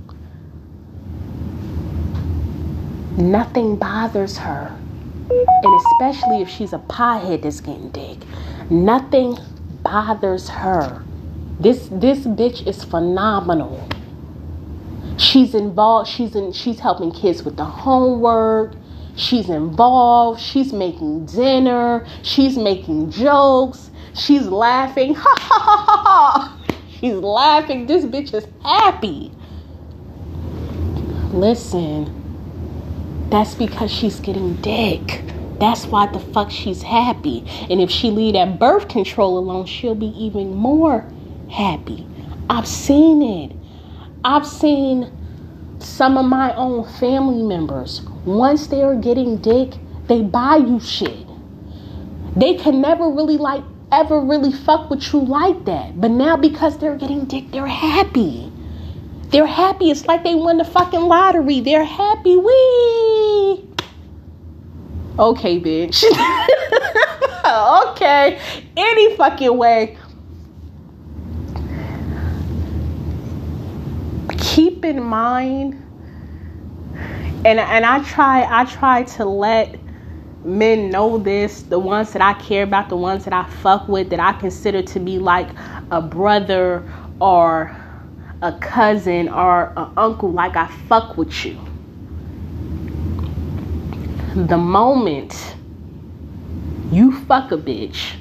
Nothing 3.17 3.77
bothers 3.77 4.37
her. 4.37 4.77
And 5.31 5.81
especially 5.85 6.41
if 6.43 6.49
she's 6.49 6.71
a 6.71 6.77
pothead 6.77 7.41
that's 7.41 7.61
getting 7.61 7.89
dick. 7.89 8.19
Nothing 8.69 9.39
bothers 9.81 10.47
her. 10.49 11.03
This 11.59 11.87
this 11.91 12.19
bitch 12.27 12.67
is 12.67 12.83
phenomenal. 12.83 13.89
She's 15.17 15.55
involved, 15.55 16.09
she's 16.09 16.35
in 16.35 16.51
she's 16.51 16.79
helping 16.79 17.11
kids 17.11 17.41
with 17.41 17.57
the 17.57 17.65
homework. 17.65 18.73
She's 19.15 19.49
involved, 19.49 20.41
she's 20.41 20.73
making 20.73 21.27
dinner, 21.27 22.05
she's 22.21 22.57
making 22.57 23.11
jokes, 23.11 23.91
she's 24.13 24.47
laughing. 24.47 25.15
Ha 25.25 25.35
ha 25.39 25.59
ha 25.59 26.03
ha. 26.03 26.55
She's 26.99 27.15
laughing. 27.15 27.87
This 27.87 28.05
bitch 28.05 28.33
is 28.33 28.47
happy. 28.63 29.31
Listen. 31.31 32.23
That's 33.29 33.53
because 33.53 33.91
she's 33.91 34.19
getting 34.19 34.55
dick. 34.55 35.23
That's 35.59 35.85
why 35.85 36.07
the 36.07 36.19
fuck 36.19 36.51
she's 36.51 36.81
happy. 36.81 37.43
And 37.69 37.81
if 37.81 37.91
she 37.91 38.11
leave 38.11 38.33
that 38.33 38.59
birth 38.59 38.87
control 38.87 39.37
alone, 39.37 39.65
she'll 39.65 39.95
be 39.95 40.13
even 40.17 40.55
more 40.55 41.05
happy. 41.49 42.07
I've 42.49 42.67
seen 42.67 43.21
it. 43.21 43.55
I've 44.23 44.47
seen 44.47 45.11
some 45.79 46.17
of 46.17 46.25
my 46.25 46.55
own 46.55 46.87
family 46.99 47.43
members. 47.43 48.01
Once 48.25 48.67
they're 48.67 48.95
getting 48.95 49.37
dick, 49.37 49.73
they 50.07 50.21
buy 50.23 50.55
you 50.57 50.79
shit. 50.79 51.25
They 52.35 52.55
can 52.55 52.81
never 52.81 53.07
really 53.09 53.37
like 53.37 53.63
ever 53.91 54.19
really 54.19 54.51
fuck 54.51 54.89
with 54.89 55.13
you 55.13 55.19
like 55.19 55.65
that. 55.65 56.01
But 56.01 56.11
now 56.11 56.35
because 56.35 56.77
they're 56.79 56.97
getting 56.97 57.25
dick, 57.25 57.51
they're 57.51 57.67
happy. 57.67 58.51
They're 59.29 59.45
happy. 59.45 59.91
It's 59.91 60.05
like 60.05 60.23
they 60.23 60.35
won 60.35 60.57
the 60.57 60.65
fucking 60.65 61.01
lottery. 61.01 61.59
They're 61.59 61.83
happy. 61.83 62.35
Wee. 62.35 63.69
Okay, 65.19 65.59
bitch. 65.59 66.03
okay. 67.91 68.39
Any 68.75 69.15
fucking 69.15 69.55
way. 69.57 69.97
Keep 74.37 74.83
in 74.85 75.03
mind 75.03 75.84
and 77.45 77.59
and 77.59 77.85
I 77.85 78.03
try 78.03 78.43
I 78.49 78.65
try 78.65 79.03
to 79.03 79.25
let 79.25 79.79
men 80.43 80.89
know 80.89 81.17
this, 81.17 81.61
the 81.63 81.79
ones 81.79 82.11
that 82.13 82.21
I 82.21 82.33
care 82.33 82.63
about, 82.63 82.89
the 82.89 82.97
ones 82.97 83.23
that 83.25 83.33
I 83.33 83.43
fuck 83.43 83.87
with, 83.87 84.09
that 84.09 84.19
I 84.19 84.33
consider 84.33 84.81
to 84.81 84.99
be 84.99 85.19
like 85.19 85.47
a 85.91 86.01
brother 86.01 86.83
or 87.19 87.75
a 88.41 88.51
cousin 88.59 89.29
or 89.29 89.73
an 89.77 89.91
uncle 89.95 90.31
like 90.31 90.55
I 90.55 90.67
fuck 90.87 91.17
with 91.17 91.45
you. 91.45 91.59
The 94.35 94.57
moment 94.57 95.55
you 96.91 97.19
fuck 97.25 97.51
a 97.51 97.57
bitch 97.57 98.15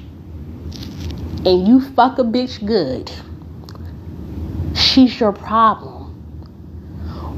and 1.45 1.67
you 1.67 1.81
fuck 1.93 2.19
a 2.19 2.23
bitch 2.23 2.65
good, 2.65 3.11
she's 4.75 5.19
your 5.19 5.33
problem. 5.33 5.94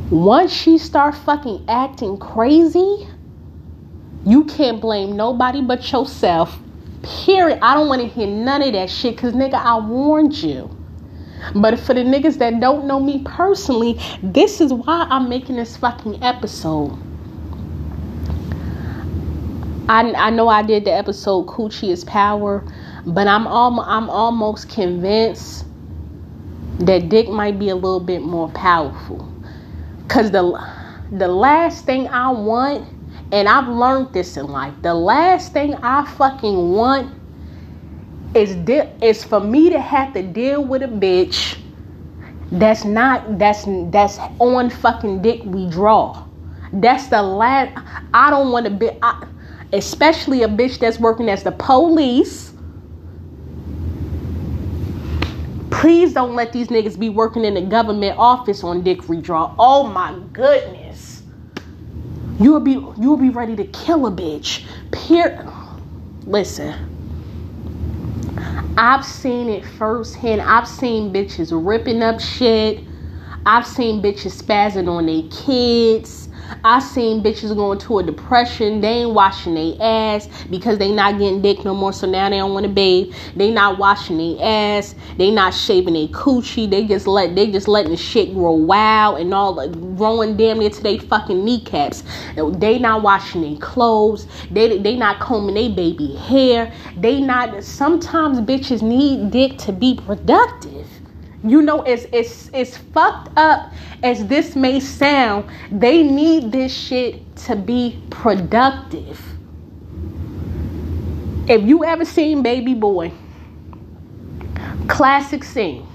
Once 0.09 0.53
she 0.53 0.77
start 0.77 1.13
fucking 1.13 1.65
acting 1.67 2.17
crazy, 2.17 3.07
you 4.25 4.45
can't 4.45 4.79
blame 4.79 5.17
nobody 5.17 5.61
but 5.61 5.91
yourself. 5.91 6.61
Period. 7.03 7.59
I 7.61 7.73
don't 7.73 7.89
want 7.89 8.01
to 8.01 8.07
hear 8.07 8.27
none 8.27 8.61
of 8.61 8.71
that 8.71 8.89
shit 8.89 9.17
because 9.17 9.33
nigga, 9.33 9.55
I 9.55 9.77
warned 9.79 10.33
you. 10.33 10.69
But 11.53 11.77
for 11.77 11.93
the 11.93 12.01
niggas 12.01 12.37
that 12.39 12.59
don't 12.61 12.85
know 12.85 13.01
me 13.01 13.21
personally, 13.25 13.99
this 14.23 14.61
is 14.61 14.71
why 14.71 15.07
I'm 15.09 15.27
making 15.27 15.57
this 15.57 15.75
fucking 15.75 16.23
episode. 16.23 16.97
I, 19.89 20.11
I 20.13 20.29
know 20.29 20.47
I 20.47 20.63
did 20.63 20.85
the 20.85 20.93
episode 20.93 21.47
Coochie 21.47 21.89
is 21.89 22.05
Power, 22.05 22.65
but 23.05 23.27
I'm 23.27 23.45
al- 23.45 23.81
I'm 23.81 24.09
almost 24.09 24.69
convinced 24.69 25.65
that 26.79 27.09
dick 27.09 27.29
might 27.29 27.59
be 27.59 27.69
a 27.69 27.75
little 27.75 27.99
bit 27.99 28.21
more 28.21 28.49
powerful. 28.49 29.26
Cause 30.07 30.31
the 30.31 30.61
the 31.11 31.27
last 31.27 31.85
thing 31.85 32.07
I 32.09 32.31
want, 32.31 32.87
and 33.31 33.49
I've 33.49 33.67
learned 33.69 34.13
this 34.13 34.37
in 34.37 34.47
life, 34.47 34.75
the 34.83 34.93
last 34.93 35.53
thing 35.53 35.75
I 35.75 36.05
fucking 36.05 36.71
want 36.73 37.15
is 38.35 38.55
di- 38.55 38.89
is 39.01 39.23
for 39.23 39.39
me 39.41 39.69
to 39.71 39.79
have 39.81 40.13
to 40.13 40.23
deal 40.23 40.65
with 40.65 40.83
a 40.83 40.87
bitch 40.87 41.59
that's 42.51 42.85
not 42.85 43.39
that's 43.39 43.65
that's 43.91 44.19
on 44.39 44.69
fucking 44.69 45.21
dick 45.23 45.41
we 45.45 45.69
draw. 45.69 46.25
That's 46.73 47.07
the 47.09 47.21
last. 47.23 47.71
I 48.13 48.29
don't 48.29 48.51
want 48.51 48.65
to 48.65 48.71
be, 48.71 48.91
I, 49.01 49.25
especially 49.73 50.43
a 50.43 50.47
bitch 50.49 50.79
that's 50.79 50.99
working 50.99 51.29
as 51.29 51.43
the 51.43 51.51
police. 51.53 52.46
Please 55.79 56.11
don't 56.11 56.33
let 56.33 56.53
these 56.53 56.69
niggas 56.69 56.97
be 56.97 57.07
working 57.07 57.45
in 57.45 57.53
the 57.53 57.61
government 57.61 58.17
office 58.17 58.63
on 58.63 58.81
dick 58.81 58.99
redraw. 59.03 59.53
Oh 59.59 59.85
my 59.85 60.17
goodness. 60.33 61.21
You'll 62.39 62.61
be 62.61 62.71
you'll 62.71 63.17
be 63.17 63.29
ready 63.29 63.55
to 63.55 63.63
kill 63.65 64.07
a 64.07 64.11
bitch. 64.11 64.65
Peer 64.91 65.47
listen. 66.25 66.73
I've 68.75 69.05
seen 69.05 69.49
it 69.49 69.63
firsthand. 69.63 70.41
I've 70.41 70.67
seen 70.67 71.13
bitches 71.13 71.51
ripping 71.53 72.01
up 72.01 72.19
shit. 72.19 72.83
I've 73.45 73.67
seen 73.67 74.01
bitches 74.01 74.41
spazzing 74.41 74.87
on 74.89 75.05
their 75.05 75.29
kids. 75.29 76.26
I 76.63 76.79
seen 76.79 77.23
bitches 77.23 77.55
going 77.55 77.79
to 77.79 77.99
a 77.99 78.03
depression. 78.03 78.81
They 78.81 79.03
ain't 79.03 79.13
washing 79.13 79.55
their 79.55 79.75
ass 79.79 80.27
because 80.49 80.77
they 80.77 80.91
not 80.91 81.17
getting 81.19 81.41
dick 81.41 81.65
no 81.65 81.73
more. 81.73 81.93
So 81.93 82.07
now 82.07 82.29
they 82.29 82.37
don't 82.37 82.53
want 82.53 82.65
to 82.65 82.71
bathe. 82.71 83.13
They 83.35 83.51
not 83.51 83.77
washing 83.77 84.17
their 84.17 84.37
ass. 84.77 84.95
They 85.17 85.31
not 85.31 85.53
shaving 85.53 85.93
their 85.93 86.07
coochie. 86.07 86.69
They 86.69 86.85
just 86.85 87.07
let 87.07 87.35
they 87.35 87.51
just 87.51 87.67
letting 87.67 87.91
the 87.91 87.97
shit 87.97 88.33
grow 88.33 88.53
wild 88.53 89.19
and 89.19 89.33
all 89.33 89.67
growing 89.69 90.37
damn 90.37 90.59
near 90.59 90.69
to 90.69 90.83
their 90.83 90.99
fucking 90.99 91.43
kneecaps. 91.43 92.03
They 92.35 92.79
not 92.79 93.01
washing 93.03 93.41
their 93.41 93.57
clothes. 93.57 94.27
They 94.51 94.77
they 94.77 94.95
not 94.95 95.19
combing 95.19 95.55
their 95.55 95.69
baby 95.69 96.15
hair. 96.15 96.73
They 96.97 97.21
not. 97.21 97.63
Sometimes 97.63 98.39
bitches 98.41 98.81
need 98.81 99.31
dick 99.31 99.57
to 99.59 99.71
be 99.71 99.95
productive. 99.95 100.87
You 101.43 101.61
know, 101.61 101.83
it's 101.83 102.05
it's 102.11 102.49
it's 102.53 102.77
fucked 102.77 103.37
up 103.37 103.71
as 104.03 104.25
this 104.27 104.55
may 104.55 104.79
sound. 104.79 105.49
They 105.71 106.03
need 106.03 106.51
this 106.51 106.73
shit 106.73 107.35
to 107.47 107.55
be 107.55 108.01
productive. 108.09 109.21
If 111.47 111.61
you 111.63 111.85
ever 111.85 112.03
seen 112.05 112.41
Baby 112.41 112.73
Boy, 112.73 113.11
classic 114.87 115.43
scene. 115.43 115.85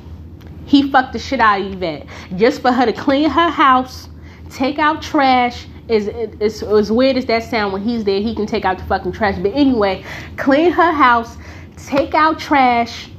He 0.64 0.90
fucked 0.90 1.12
the 1.12 1.18
shit 1.18 1.40
out 1.40 1.60
of 1.60 1.72
Yvette 1.72 2.06
just 2.36 2.62
for 2.62 2.72
her 2.72 2.86
to 2.86 2.92
clean 2.92 3.28
her 3.28 3.50
house, 3.50 4.08
take 4.48 4.78
out 4.78 5.02
trash. 5.02 5.66
Is 5.88 6.06
is 6.38 6.62
as 6.62 6.92
weird 6.92 7.16
as 7.16 7.26
that 7.26 7.42
sound 7.42 7.72
when 7.72 7.82
he's 7.82 8.04
there, 8.04 8.20
he 8.20 8.34
can 8.34 8.46
take 8.46 8.64
out 8.64 8.78
the 8.78 8.84
fucking 8.84 9.12
trash. 9.12 9.36
But 9.38 9.52
anyway, 9.52 10.04
clean 10.36 10.70
her 10.70 10.92
house, 10.92 11.36
take 11.76 12.14
out 12.14 12.38
trash, 12.38 13.10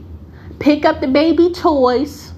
pick 0.64 0.86
up 0.86 1.02
the 1.02 1.08
baby 1.08 1.52
toys. 1.52 2.32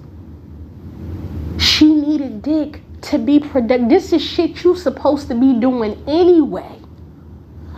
She 1.60 1.94
needed 1.94 2.42
dick 2.42 2.82
to 3.02 3.20
be 3.20 3.40
productive. 3.40 3.88
This 3.88 4.12
is 4.14 4.24
shit 4.24 4.64
you 4.64 4.76
supposed 4.76 5.28
to 5.28 5.36
be 5.36 5.54
doing 5.60 6.04
anyway. 6.08 6.80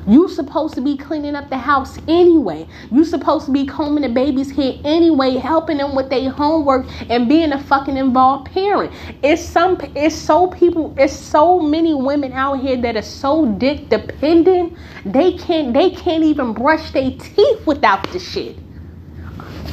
You 0.08 0.30
supposed 0.30 0.74
to 0.76 0.82
be 0.82 0.96
cleaning 0.96 1.36
up 1.36 1.50
the 1.50 1.58
house 1.58 1.98
anyway. 2.08 2.66
You 2.94 3.04
supposed 3.04 3.48
to 3.48 3.52
be 3.52 3.66
combing 3.66 4.04
the 4.04 4.10
baby's 4.10 4.50
hair 4.50 4.76
anyway, 4.86 5.36
helping 5.36 5.80
them 5.80 5.94
with 5.94 6.10
their 6.10 6.30
homework 6.30 6.86
and 7.10 7.28
being 7.28 7.52
a 7.52 7.62
fucking 7.62 7.98
involved 7.98 8.50
parent. 8.50 8.94
It's 9.22 9.44
some 9.44 9.78
it's 9.98 10.16
so 10.16 10.48
people 10.48 10.96
it's 10.98 11.12
so 11.14 11.60
many 11.60 11.94
women 11.94 12.32
out 12.32 12.62
here 12.62 12.78
that 12.78 12.96
are 12.96 13.02
so 13.02 13.48
dick 13.58 13.90
dependent. 13.90 14.78
They 15.06 15.34
can't 15.34 15.74
they 15.74 15.90
can't 15.90 16.24
even 16.24 16.54
brush 16.54 16.92
their 16.92 17.12
teeth 17.12 17.68
without 17.68 18.10
the 18.14 18.20
shit. 18.20 18.56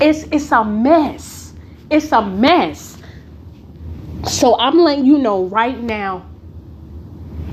It's 0.00 0.24
it's 0.32 0.50
a 0.52 0.64
mess. 0.64 1.52
It's 1.90 2.10
a 2.12 2.20
mess. 2.24 2.98
So 4.26 4.58
I'm 4.58 4.78
letting 4.78 5.04
you 5.04 5.18
know 5.18 5.44
right 5.44 5.78
now. 5.78 6.26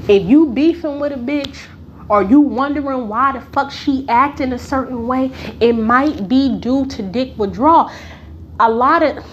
If 0.08 0.24
you 0.24 0.48
beefing 0.48 1.00
with 1.00 1.12
a 1.12 1.16
bitch 1.16 1.68
or 2.10 2.24
you 2.24 2.42
wondering 2.42 3.08
why 3.08 3.34
the 3.34 3.42
fuck 3.42 3.72
she 3.72 4.06
acting 4.10 4.54
a 4.54 4.58
certain 4.58 5.06
way, 5.08 5.32
it 5.60 5.74
might 5.74 6.28
be 6.28 6.58
due 6.60 6.86
to 6.88 7.04
dick 7.04 7.38
withdrawal. 7.38 7.92
A 8.60 8.70
lot 8.70 9.04
of 9.04 9.24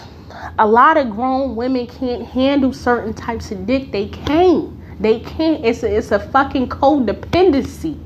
a 0.59 0.67
lot 0.67 0.97
of 0.97 1.11
grown 1.11 1.57
women 1.57 1.87
can't 1.87 2.27
handle 2.27 2.73
certain 2.73 3.15
types 3.15 3.51
of 3.51 3.67
dick. 3.67 3.91
They 3.91 4.09
can't. 4.09 4.75
They 5.01 5.21
can't. 5.21 5.65
It's 5.65 5.83
a, 5.83 5.97
it's 5.97 6.11
a 6.11 6.19
fucking 6.19 6.69
codependency. 6.69 7.99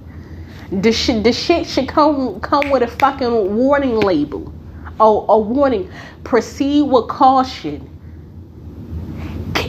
The 0.70 0.92
shit, 0.92 1.24
the 1.24 1.32
shit 1.32 1.66
should 1.66 1.88
come 1.88 2.40
come 2.40 2.70
with 2.70 2.82
a 2.82 2.86
fucking 2.86 3.56
warning 3.56 3.96
label. 3.96 4.52
Oh, 5.00 5.26
a 5.28 5.38
warning. 5.38 5.90
Proceed 6.24 6.82
with 6.82 7.08
caution 7.08 7.88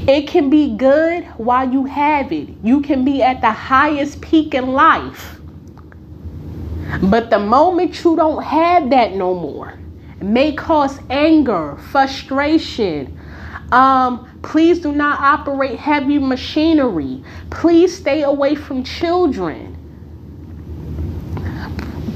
it 0.08 0.28
can 0.28 0.50
be 0.50 0.76
good 0.76 1.24
while 1.38 1.72
you 1.72 1.86
have 1.86 2.32
it. 2.34 2.50
You 2.62 2.82
can 2.82 3.06
be 3.06 3.22
at 3.22 3.40
the 3.40 3.52
highest 3.52 4.22
peak 4.22 4.54
in 4.54 4.74
life. 4.74 5.40
But 7.04 7.30
the 7.30 7.40
moment 7.40 8.04
you 8.04 8.16
don't 8.16 8.44
have 8.44 8.90
that 8.90 9.16
no 9.16 9.34
more, 9.34 9.80
may 10.22 10.54
cause 10.54 11.00
anger, 11.10 11.78
frustration. 11.78 13.18
Um, 13.72 14.40
please 14.42 14.80
do 14.80 14.92
not 14.92 15.20
operate 15.22 15.80
heavy 15.80 16.20
machinery. 16.20 17.24
Please 17.50 17.96
stay 17.96 18.24
away 18.24 18.56
from 18.56 18.84
children. 18.84 19.73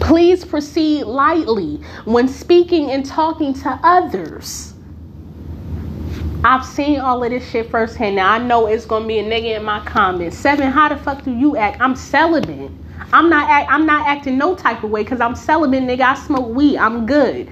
Please 0.07 0.45
proceed 0.45 1.03
lightly 1.03 1.81
when 2.05 2.29
speaking 2.29 2.91
and 2.91 3.05
talking 3.05 3.53
to 3.53 3.77
others. 3.83 4.73
I've 6.45 6.65
seen 6.65 7.01
all 7.01 7.21
of 7.25 7.29
this 7.29 7.45
shit 7.49 7.69
firsthand. 7.69 8.15
Now 8.15 8.31
I 8.31 8.37
know 8.37 8.67
it's 8.67 8.85
gonna 8.85 9.05
be 9.05 9.19
a 9.19 9.23
nigga 9.25 9.57
in 9.57 9.65
my 9.65 9.81
comments. 9.81 10.37
Seven, 10.37 10.71
how 10.71 10.87
the 10.87 10.95
fuck 10.95 11.25
do 11.25 11.31
you 11.31 11.57
act? 11.57 11.81
I'm 11.81 11.93
celibate. 11.93 12.71
I'm 13.11 13.29
not 13.29 13.49
act, 13.49 13.69
I'm 13.69 13.85
not 13.85 14.07
acting 14.07 14.37
no 14.37 14.55
type 14.55 14.81
of 14.81 14.91
way 14.91 15.03
because 15.03 15.19
I'm 15.19 15.35
celibate, 15.35 15.83
nigga. 15.83 15.99
I 15.99 16.15
smoke 16.15 16.55
weed. 16.55 16.77
I'm 16.77 17.05
good. 17.05 17.49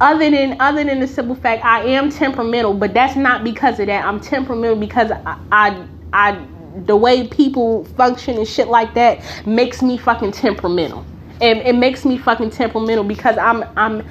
Other 0.00 0.30
than 0.30 0.58
other 0.58 0.82
than 0.82 1.00
the 1.00 1.06
simple 1.06 1.34
fact 1.34 1.62
I 1.66 1.82
am 1.82 2.08
temperamental, 2.08 2.72
but 2.72 2.94
that's 2.94 3.14
not 3.14 3.44
because 3.44 3.78
of 3.78 3.88
that. 3.88 4.06
I'm 4.06 4.20
temperamental 4.20 4.76
because 4.76 5.10
I 5.10 5.38
I, 5.52 5.86
I 6.14 6.46
the 6.86 6.96
way 6.96 7.28
people 7.28 7.84
function 7.84 8.38
and 8.38 8.48
shit 8.48 8.68
like 8.68 8.94
that 8.94 9.20
makes 9.46 9.82
me 9.82 9.98
fucking 9.98 10.32
temperamental. 10.32 11.04
And 11.40 11.60
it 11.60 11.74
makes 11.74 12.04
me 12.04 12.18
fucking 12.18 12.50
temperamental 12.50 13.04
because 13.04 13.38
I'm 13.38 13.64
I'm 13.76 14.06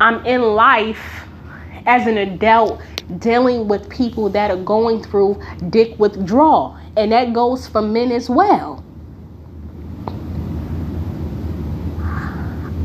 I'm 0.00 0.24
in 0.26 0.42
life 0.42 1.24
as 1.86 2.06
an 2.06 2.18
adult 2.18 2.80
dealing 3.18 3.68
with 3.68 3.88
people 3.88 4.28
that 4.30 4.50
are 4.50 4.62
going 4.62 5.02
through 5.02 5.40
dick 5.70 5.98
withdrawal. 5.98 6.76
And 6.96 7.12
that 7.12 7.32
goes 7.32 7.66
for 7.66 7.82
men 7.82 8.12
as 8.12 8.30
well. 8.30 8.82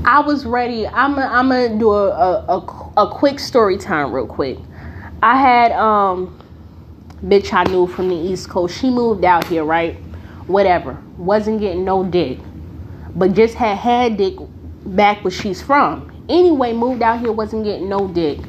I 0.06 0.22
was 0.22 0.46
ready. 0.46 0.88
I'm 0.88 1.16
to 1.16 1.78
do 1.78 1.92
a, 1.92 2.10
a, 2.10 2.94
a, 2.98 3.12
quick 3.12 3.38
story 3.38 3.78
time, 3.78 4.12
real 4.12 4.26
quick. 4.26 4.58
I 5.22 5.40
had, 5.40 5.72
um, 5.74 6.40
bitch 7.24 7.54
I 7.54 7.64
knew 7.70 7.86
from 7.86 8.10
the 8.10 8.16
East 8.16 8.50
Coast. 8.50 8.80
She 8.80 8.90
moved 8.90 9.24
out 9.24 9.46
here, 9.46 9.64
right? 9.64 9.98
Whatever. 10.48 10.98
Wasn't 11.18 11.60
getting 11.60 11.86
no 11.86 12.04
dick. 12.04 12.40
But 13.16 13.34
just 13.34 13.56
had 13.56 13.78
had 13.78 14.18
dick 14.18 14.36
back 14.86 15.24
where 15.24 15.32
she's 15.32 15.62
from. 15.62 16.12
Anyway, 16.30 16.74
moved 16.74 17.02
out 17.02 17.20
here, 17.20 17.32
wasn't 17.32 17.64
getting 17.64 17.90
no 17.90 18.08
dick. 18.08 18.40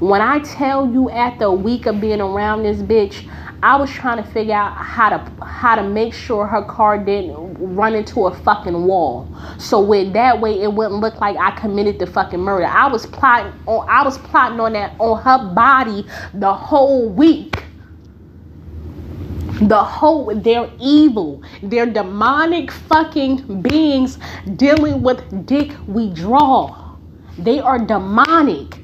When 0.00 0.22
I 0.22 0.38
tell 0.38 0.90
you 0.90 1.10
after 1.10 1.44
a 1.44 1.52
week 1.52 1.86
of 1.86 2.00
being 2.00 2.20
around 2.20 2.62
this 2.62 2.78
bitch, 2.78 3.28
I 3.62 3.76
was 3.76 3.90
trying 3.90 4.22
to 4.22 4.30
figure 4.30 4.54
out 4.54 4.74
how 4.74 5.10
to 5.10 5.44
how 5.44 5.74
to 5.74 5.82
make 5.82 6.14
sure 6.14 6.46
her 6.46 6.62
car 6.62 6.96
didn't 6.96 7.56
run 7.58 7.94
into 7.94 8.26
a 8.26 8.34
fucking 8.34 8.84
wall. 8.86 9.28
So 9.58 9.80
with 9.82 10.14
that 10.14 10.40
way 10.40 10.62
it 10.62 10.72
wouldn't 10.72 11.00
look 11.00 11.20
like 11.20 11.36
I 11.36 11.50
committed 11.50 11.98
the 11.98 12.06
fucking 12.06 12.40
murder. 12.40 12.64
I 12.64 12.86
was 12.86 13.04
plotting 13.04 13.52
on 13.66 13.86
I 13.86 14.02
was 14.02 14.16
plotting 14.16 14.58
on 14.60 14.72
that 14.72 14.94
on 14.98 15.20
her 15.22 15.54
body 15.54 16.06
the 16.32 16.54
whole 16.54 17.10
week. 17.10 17.64
The 19.60 19.82
whole 19.82 20.34
they're 20.34 20.70
evil. 20.80 21.42
They're 21.62 21.86
demonic 21.86 22.70
fucking 22.70 23.60
beings 23.62 24.18
dealing 24.56 25.02
with 25.02 25.46
dick 25.46 25.72
we 25.86 26.10
draw 26.10 26.96
They 27.38 27.60
are 27.60 27.78
demonic. 27.78 28.78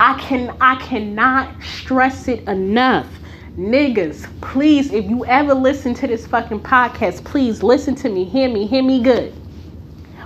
I 0.00 0.18
can 0.20 0.54
I 0.60 0.76
cannot 0.76 1.62
stress 1.62 2.28
it 2.28 2.46
enough. 2.48 3.06
Niggas, 3.56 4.28
please, 4.42 4.92
if 4.92 5.06
you 5.08 5.24
ever 5.26 5.54
listen 5.54 5.94
to 5.94 6.06
this 6.08 6.26
fucking 6.26 6.60
podcast, 6.60 7.24
please 7.24 7.62
listen 7.62 7.94
to 7.96 8.08
me, 8.10 8.24
hear 8.24 8.50
me, 8.50 8.66
hear 8.66 8.82
me 8.82 9.02
good. 9.02 9.32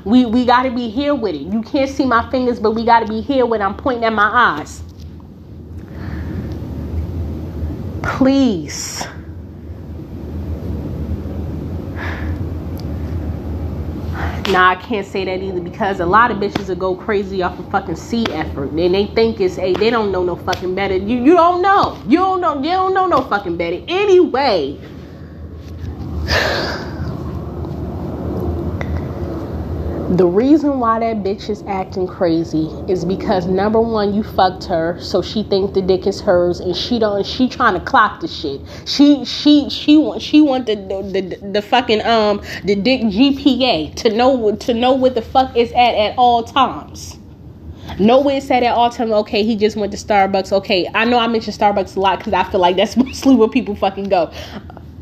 We 0.05 0.27
we 0.27 0.47
gotta 0.47 0.71
be 0.71 0.89
here 0.91 1.15
with 1.15 1.35
it. 1.37 1.43
You 1.43 1.63
can't 1.63 1.91
see 1.91 2.07
my 2.07 2.29
fingers, 2.31 2.59
but 2.59 2.73
we 2.73 2.85
gotta 2.85 3.07
be 3.07 3.21
here 3.21 3.47
when 3.47 3.63
I'm 3.63 3.77
pointing 3.77 4.05
at 4.05 4.13
my 4.13 4.59
eyes. 4.61 4.83
Please 8.03 9.07
Nah, 14.49 14.71
I 14.71 14.77
can't 14.77 15.07
say 15.07 15.27
that 15.27 15.43
either 15.43 15.61
because 15.61 16.01
a 16.01 16.07
lot 16.07 16.31
of 16.31 16.39
bitches 16.39 16.69
will 16.69 16.77
go 16.77 16.97
crazy 16.97 17.43
off 17.43 17.59
of 17.59 17.71
fucking 17.71 17.97
C 17.97 18.25
effort. 18.31 18.71
And 18.71 18.95
they 18.95 19.07
think 19.07 19.41
it's 19.41 19.59
a 19.59 19.75
they 19.75 19.91
don't 19.91 20.11
know 20.11 20.25
no 20.25 20.37
fucking 20.37 20.75
better. 20.75 20.97
You 20.97 21.23
you 21.23 21.35
don't 21.35 21.61
know. 21.61 22.03
You 22.09 22.17
don't 22.17 22.41
know 22.41 22.57
you 22.57 22.71
don't 22.71 22.95
know 22.95 23.07
no 23.07 23.23
fucking 23.23 23.59
better. 23.59 23.85
Anyway. 23.89 24.81
The 30.11 30.27
reason 30.27 30.81
why 30.81 31.01
that 31.01 31.19
bitch 31.19 31.51
is 31.51 31.63
acting 31.67 32.07
crazy 32.07 32.69
is 32.89 33.05
because 33.05 33.45
number 33.47 33.79
one, 33.79 34.15
you 34.15 34.23
fucked 34.23 34.65
her, 34.65 34.99
so 34.99 35.21
she 35.21 35.43
think 35.43 35.75
the 35.75 35.83
dick 35.83 36.07
is 36.07 36.23
hers, 36.23 36.61
and 36.61 36.75
she 36.75 36.99
don't. 36.99 37.27
She 37.27 37.47
trying 37.47 37.75
to 37.75 37.81
clock 37.81 38.21
the 38.21 38.27
shit. 38.27 38.63
She 38.87 39.23
she 39.27 39.69
she 39.69 39.99
want 39.99 40.23
she 40.23 40.41
want 40.41 40.65
the 40.65 40.77
the, 40.77 41.21
the, 41.21 41.51
the 41.51 41.61
fucking 41.61 42.01
um 42.07 42.41
the 42.65 42.75
dick 42.75 43.03
GPA 43.03 43.95
to 43.97 44.09
know 44.17 44.57
to 44.57 44.73
know 44.73 44.93
what 44.93 45.15
the 45.15 45.21
fuck 45.21 45.55
is 45.55 45.71
at 45.73 45.95
at 45.95 46.17
all 46.17 46.43
times. 46.43 47.19
No 47.99 48.23
where 48.23 48.41
said 48.41 48.63
at 48.63 48.75
all 48.75 48.89
time, 48.89 49.13
Okay, 49.13 49.43
he 49.43 49.57
just 49.57 49.77
went 49.77 49.93
to 49.93 49.99
Starbucks. 49.99 50.53
Okay, 50.53 50.89
I 50.95 51.05
know 51.05 51.19
I 51.19 51.27
mentioned 51.27 51.59
Starbucks 51.59 51.97
a 51.97 52.01
lot 52.01 52.19
because 52.21 52.33
I 52.33 52.45
feel 52.45 52.61
like 52.61 52.77
that's 52.77 52.97
mostly 52.97 53.37
where 53.37 53.49
people 53.49 53.75
fucking 53.75 54.09
go. 54.09 54.33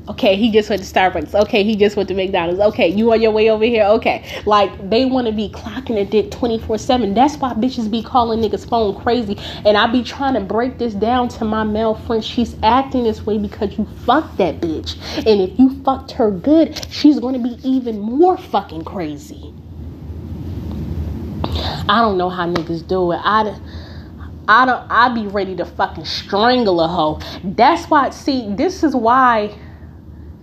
Okay, 0.09 0.37
he 0.37 0.53
just 0.53 0.71
went 0.71 0.85
to 0.85 0.89
Starbucks. 0.89 1.35
Okay, 1.35 1.65
he 1.65 1.75
just 1.75 1.97
went 1.97 2.09
to 2.09 2.15
McDonald's. 2.15 2.61
Okay, 2.61 2.87
you 2.87 3.11
on 3.13 3.21
your 3.21 3.33
way 3.33 3.51
over 3.51 3.65
here. 3.65 3.85
Okay, 3.85 4.25
like 4.47 4.89
they 4.89 5.05
want 5.05 5.27
to 5.27 5.33
be 5.33 5.49
clocking 5.49 6.01
a 6.01 6.05
dick 6.05 6.31
24 6.31 6.79
7. 6.79 7.13
That's 7.13 7.37
why 7.39 7.55
bitches 7.55 7.91
be 7.91 8.05
calling 8.05 8.41
niggas 8.41 8.69
phone 8.69 8.95
crazy. 9.03 9.37
And 9.65 9.77
I 9.77 9.89
be 9.89 10.05
trying 10.05 10.35
to 10.35 10.41
break 10.41 10.79
this 10.79 10.95
down 10.95 11.29
to 11.31 11.45
my 11.45 11.65
male 11.65 11.97
friend. 11.97 12.25
She's 12.25 12.55
acting 12.63 13.03
this 13.03 13.27
way 13.27 13.39
because 13.39 13.77
you 13.77 13.85
fucked 14.05 14.39
that 14.39 14.61
bitch. 14.61 14.97
And 15.27 15.41
if 15.41 15.59
you 15.59 15.83
fucked 15.83 16.13
her 16.13 16.31
good, 16.31 16.87
she's 16.89 17.19
to 17.19 17.41
be 17.41 17.59
even 17.69 17.99
more 17.99 18.39
fucking 18.39 18.85
crazy. 18.85 19.53
I 21.89 22.01
don't 22.01 22.17
know 22.17 22.31
how 22.31 22.47
niggas 22.47 22.87
do 22.87 23.11
it. 23.11 23.21
I. 23.25 23.59
I 24.49 24.65
don't 24.65 24.89
I 24.89 25.13
be 25.13 25.27
ready 25.27 25.57
to 25.57 25.65
fucking 25.65 26.05
strangle 26.05 26.81
a 26.81 26.87
hoe. 26.87 27.19
That's 27.43 27.91
why 27.91 28.11
see 28.11 28.55
this 28.55 28.85
is 28.85 28.95
why 28.95 29.53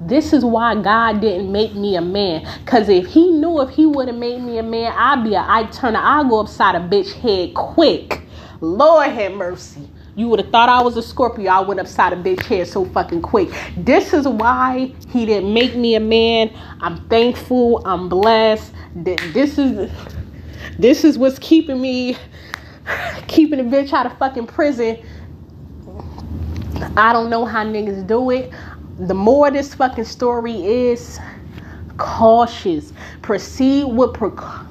this 0.08 0.34
is 0.34 0.44
why 0.44 0.76
God 0.76 1.22
didn't 1.22 1.52
make 1.52 1.76
me 1.76 1.96
a 1.96 2.02
man. 2.02 2.46
Cause 2.66 2.90
if 2.90 3.08
he 3.08 3.32
knew 3.32 3.62
if 3.62 3.70
he 3.70 3.86
would 3.86 4.08
have 4.08 4.18
made 4.18 4.42
me 4.42 4.58
a 4.58 4.64
man, 4.64 4.94
I'd 4.96 5.24
be 5.24 5.36
a 5.36 5.46
I 5.48 5.66
turn 5.66 5.96
I'll 5.96 6.26
go 6.26 6.42
upside 6.42 6.76
a 6.76 6.80
bitch 6.80 7.14
head 7.14 7.54
quick. 7.54 8.22
Lord 8.62 9.10
have 9.10 9.34
mercy. 9.34 9.90
You 10.16 10.28
would 10.30 10.40
have 10.40 10.52
thought 10.52 10.70
I 10.70 10.82
was 10.82 10.96
a 10.96 11.02
Scorpio. 11.02 11.50
I 11.52 11.60
went 11.62 11.80
upside 11.80 12.14
a 12.14 12.16
bitch 12.16 12.44
head 12.44 12.68
so 12.68 12.86
fucking 12.86 13.22
quick. 13.22 13.50
This 13.78 14.14
is 14.14 14.28
why 14.28 14.94
he 15.10 15.26
didn't 15.26 15.54
make 15.54 15.76
me 15.76 15.96
a 15.96 16.00
man. 16.00 16.52
I'm 16.82 17.08
thankful. 17.08 17.82
I'm 17.86 18.10
blessed. 18.10 18.74
This 18.96 19.58
is 19.58 19.92
this 20.78 21.04
is 21.04 21.18
what's 21.18 21.40
keeping 21.40 21.82
me 21.82 22.18
keeping 23.28 23.60
a 23.60 23.64
bitch 23.64 23.94
out 23.94 24.06
of 24.06 24.18
fucking 24.18 24.48
prison. 24.48 24.98
I 26.98 27.14
don't 27.14 27.30
know 27.30 27.46
how 27.46 27.64
niggas 27.64 28.06
do 28.06 28.30
it 28.32 28.52
the 29.00 29.14
more 29.14 29.52
this 29.52 29.74
fucking 29.76 30.06
story 30.06 30.66
is 30.66 31.20
cautious. 31.98 32.94
Proceed 33.22 33.86
with 33.86 34.14
precaution 34.14 34.68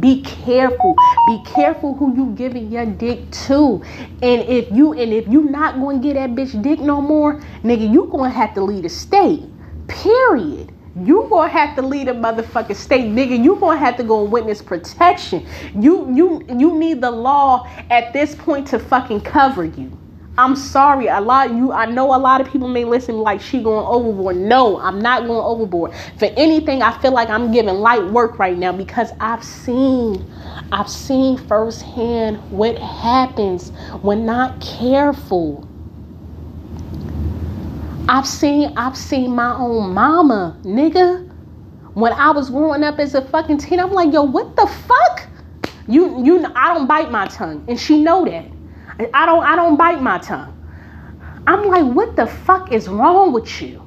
be 0.00 0.22
careful. 0.22 0.96
Be 1.28 1.42
careful 1.44 1.94
who 1.94 2.16
you 2.16 2.34
giving 2.36 2.72
your 2.72 2.86
dick 2.86 3.30
to. 3.48 3.82
And 4.22 4.42
if 4.42 4.70
you 4.72 4.92
and 4.94 5.12
if 5.12 5.28
you 5.28 5.44
not 5.44 5.76
going 5.80 6.00
to 6.02 6.08
get 6.08 6.14
that 6.14 6.30
bitch 6.30 6.60
dick 6.62 6.80
no 6.80 7.02
more 7.02 7.40
nigga 7.62 7.90
you 7.92 8.08
gonna 8.10 8.30
have 8.30 8.54
to 8.54 8.62
leave 8.62 8.84
the 8.84 8.88
state. 8.88 9.44
Period. 9.88 10.72
You 10.96 11.26
gonna 11.30 11.50
have 11.50 11.76
to 11.76 11.82
leave 11.82 12.08
a 12.08 12.14
motherfucking 12.14 12.76
state 12.76 13.06
nigga. 13.06 13.42
You 13.42 13.56
gonna 13.56 13.78
have 13.78 13.96
to 13.98 14.04
go 14.04 14.22
and 14.24 14.32
witness 14.32 14.62
protection. 14.62 15.46
You 15.74 16.14
you 16.14 16.44
you 16.48 16.78
need 16.78 17.02
the 17.02 17.10
law 17.10 17.68
at 17.90 18.12
this 18.12 18.34
point 18.34 18.68
to 18.68 18.78
fucking 18.78 19.22
cover 19.22 19.64
you 19.64 19.98
I'm 20.38 20.56
sorry, 20.56 21.08
a 21.08 21.20
lot 21.20 21.50
you 21.50 21.72
I 21.72 21.84
know 21.84 22.14
a 22.14 22.16
lot 22.16 22.40
of 22.40 22.50
people 22.50 22.66
may 22.66 22.84
listen 22.84 23.18
like 23.18 23.42
she 23.42 23.62
going 23.62 23.84
overboard. 23.84 24.36
No, 24.36 24.80
I'm 24.80 24.98
not 24.98 25.26
going 25.26 25.44
overboard. 25.44 25.92
For 26.18 26.24
anything, 26.38 26.80
I 26.80 26.98
feel 27.00 27.12
like 27.12 27.28
I'm 27.28 27.52
giving 27.52 27.74
light 27.74 28.04
work 28.06 28.38
right 28.38 28.56
now 28.56 28.72
because 28.72 29.12
I've 29.20 29.44
seen 29.44 30.24
I've 30.72 30.88
seen 30.88 31.36
firsthand 31.36 32.38
what 32.50 32.78
happens 32.78 33.70
when 34.00 34.24
not 34.24 34.58
careful. 34.62 35.68
I've 38.08 38.26
seen 38.26 38.72
I've 38.78 38.96
seen 38.96 39.34
my 39.34 39.54
own 39.54 39.92
mama, 39.92 40.56
nigga. 40.62 41.28
When 41.92 42.14
I 42.14 42.30
was 42.30 42.48
growing 42.48 42.84
up 42.84 42.98
as 42.98 43.14
a 43.14 43.20
fucking 43.20 43.58
teen, 43.58 43.78
I'm 43.78 43.92
like, 43.92 44.14
yo, 44.14 44.22
what 44.22 44.56
the 44.56 44.66
fuck? 44.66 45.28
You 45.86 46.24
you 46.24 46.46
I 46.56 46.72
don't 46.72 46.86
bite 46.86 47.10
my 47.10 47.26
tongue, 47.26 47.66
and 47.68 47.78
she 47.78 48.02
know 48.02 48.24
that. 48.24 48.51
I 49.14 49.26
don't 49.26 49.44
I 49.44 49.56
don't 49.56 49.76
bite 49.76 50.02
my 50.02 50.18
tongue. 50.18 50.54
I'm 51.46 51.66
like, 51.66 51.84
what 51.84 52.16
the 52.16 52.26
fuck 52.26 52.72
is 52.72 52.88
wrong 52.88 53.32
with 53.32 53.60
you? 53.60 53.82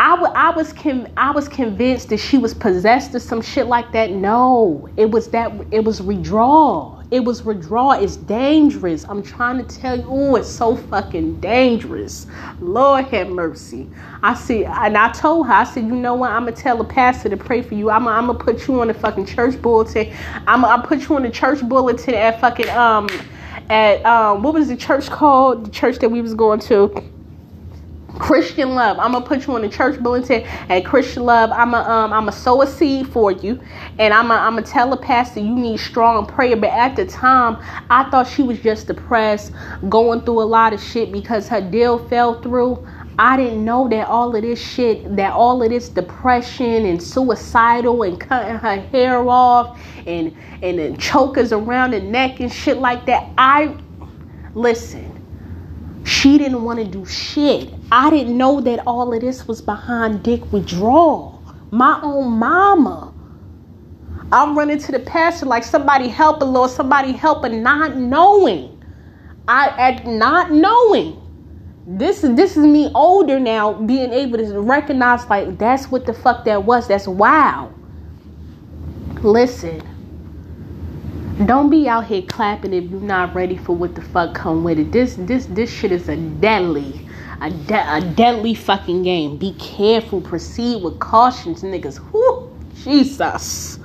I, 0.00 0.16
w- 0.16 0.32
I 0.34 0.50
was 0.50 0.72
con- 0.72 1.08
I 1.16 1.30
was 1.30 1.48
convinced 1.48 2.08
that 2.10 2.18
she 2.18 2.38
was 2.38 2.54
possessed 2.54 3.14
or 3.14 3.20
some 3.20 3.40
shit 3.40 3.66
like 3.66 3.92
that. 3.92 4.10
No, 4.10 4.88
it 4.96 5.10
was 5.10 5.28
that 5.30 5.52
it 5.70 5.84
was 5.84 6.02
withdrawal. 6.02 7.02
It 7.10 7.20
was 7.24 7.44
withdrawal. 7.44 7.92
It's 7.92 8.16
dangerous. 8.16 9.04
I'm 9.08 9.22
trying 9.22 9.64
to 9.64 9.76
tell 9.80 9.98
you. 9.98 10.06
Oh, 10.08 10.36
it's 10.36 10.48
so 10.48 10.76
fucking 10.76 11.40
dangerous. 11.40 12.26
Lord 12.60 13.04
have 13.06 13.28
mercy. 13.28 13.88
I 14.22 14.34
see, 14.34 14.64
and 14.64 14.96
I 14.96 15.12
told 15.12 15.46
her, 15.46 15.52
I 15.52 15.64
said, 15.64 15.84
you 15.84 15.94
know 15.94 16.14
what? 16.14 16.30
I'm 16.30 16.44
gonna 16.46 16.56
tell 16.56 16.78
the 16.78 16.84
pastor 16.84 17.28
to 17.28 17.36
pray 17.36 17.62
for 17.62 17.74
you. 17.74 17.90
I'm, 17.90 18.08
I'm 18.08 18.26
gonna 18.26 18.38
put 18.38 18.66
you 18.66 18.80
on 18.80 18.88
the 18.88 18.94
fucking 18.94 19.26
church 19.26 19.60
bulletin. 19.62 20.12
I'm, 20.46 20.62
gonna 20.62 20.86
put 20.86 21.08
you 21.08 21.16
on 21.16 21.22
the 21.22 21.30
church 21.30 21.60
bulletin 21.68 22.14
at 22.14 22.40
fucking 22.40 22.70
um 22.70 23.08
at 23.70 24.04
um, 24.06 24.42
what 24.42 24.54
was 24.54 24.68
the 24.68 24.76
church 24.76 25.10
called? 25.10 25.66
The 25.66 25.70
church 25.70 25.98
that 26.00 26.10
we 26.10 26.22
was 26.22 26.34
going 26.34 26.60
to. 26.60 26.94
Christian 28.18 28.74
love. 28.74 28.98
I'm 28.98 29.12
gonna 29.12 29.24
put 29.26 29.46
you 29.46 29.54
on 29.54 29.62
the 29.62 29.68
church 29.68 30.00
bulletin 30.02 30.42
at 30.70 30.84
Christian 30.84 31.24
love. 31.24 31.50
I'm 31.52 31.74
a 31.74 31.78
um 31.80 32.12
I'm 32.12 32.28
a 32.28 32.32
sow 32.32 32.62
a 32.62 32.66
seed 32.66 33.08
for 33.08 33.32
you, 33.32 33.60
and 33.98 34.14
I'm 34.14 34.30
a 34.30 34.34
I'm 34.34 34.58
a 34.58 34.62
tell 34.62 34.92
a 34.92 34.96
pastor 34.96 35.40
you 35.40 35.54
need 35.54 35.80
strong 35.80 36.26
prayer. 36.26 36.56
But 36.56 36.70
at 36.70 36.96
the 36.96 37.06
time, 37.06 37.58
I 37.90 38.10
thought 38.10 38.28
she 38.28 38.42
was 38.42 38.60
just 38.60 38.86
depressed, 38.88 39.52
going 39.88 40.22
through 40.22 40.42
a 40.42 40.44
lot 40.44 40.72
of 40.72 40.82
shit 40.82 41.12
because 41.12 41.48
her 41.48 41.60
deal 41.60 41.98
fell 41.98 42.40
through. 42.42 42.86
I 43.18 43.36
didn't 43.36 43.64
know 43.64 43.88
that 43.88 44.08
all 44.08 44.34
of 44.34 44.42
this 44.42 44.60
shit, 44.60 45.16
that 45.16 45.32
all 45.32 45.62
of 45.62 45.68
this 45.70 45.88
depression 45.88 46.86
and 46.86 47.02
suicidal 47.02 48.02
and 48.04 48.18
cutting 48.18 48.56
her 48.56 48.80
hair 48.80 49.18
off 49.28 49.78
and 50.06 50.34
and 50.62 50.78
then 50.78 50.96
chokers 50.96 51.52
around 51.52 51.92
the 51.92 52.00
neck 52.00 52.40
and 52.40 52.52
shit 52.52 52.78
like 52.78 53.06
that. 53.06 53.28
I 53.36 53.76
listen. 54.54 55.10
She 56.04 56.38
didn't 56.38 56.64
want 56.64 56.78
to 56.80 56.84
do 56.84 57.04
shit. 57.06 57.72
I 57.92 58.10
didn't 58.10 58.36
know 58.36 58.60
that 58.62 58.86
all 58.86 59.12
of 59.14 59.20
this 59.20 59.46
was 59.46 59.60
behind 59.62 60.22
dick 60.22 60.52
withdrawal. 60.52 61.42
My 61.70 62.00
own 62.02 62.32
mama. 62.38 63.14
I'm 64.32 64.56
running 64.56 64.78
to 64.78 64.92
the 64.92 65.00
pastor 65.00 65.46
like 65.46 65.62
somebody 65.62 66.08
help 66.08 66.40
a 66.40 66.44
Lord, 66.44 66.70
somebody 66.70 67.12
help 67.12 67.48
not 67.50 67.96
knowing. 67.96 68.82
I 69.46 69.68
at 69.78 70.06
not 70.06 70.50
knowing 70.50 71.21
this 71.86 72.24
is 72.24 72.36
this 72.36 72.56
is 72.56 72.66
me 72.66 72.90
older 72.94 73.40
now 73.40 73.74
being 73.74 74.12
able 74.12 74.38
to 74.38 74.60
recognize 74.60 75.28
like 75.30 75.58
that's 75.58 75.90
what 75.90 76.06
the 76.06 76.14
fuck 76.14 76.44
that 76.46 76.64
was. 76.64 76.88
That's 76.88 77.08
wow 77.08 77.72
listen 79.22 79.82
don't 81.46 81.70
be 81.70 81.88
out 81.88 82.06
here 82.06 82.22
clapping 82.22 82.72
if 82.74 82.90
you're 82.90 83.00
not 83.00 83.34
ready 83.34 83.56
for 83.56 83.74
what 83.76 83.94
the 83.94 84.02
fuck 84.02 84.34
come 84.34 84.64
with 84.64 84.78
it. 84.78 84.92
This 84.92 85.16
this 85.18 85.46
this 85.46 85.72
shit 85.72 85.92
is 85.92 86.08
a 86.08 86.16
deadly 86.16 87.08
a, 87.42 87.50
de- 87.50 87.96
a 87.96 88.00
deadly 88.00 88.54
fucking 88.54 89.02
game. 89.04 89.36
Be 89.38 89.54
careful. 89.54 90.20
Proceed 90.20 90.82
with 90.82 90.98
cautions 91.00 91.62
niggas. 91.62 91.98
Whew, 92.12 92.50
jesus 92.84 93.78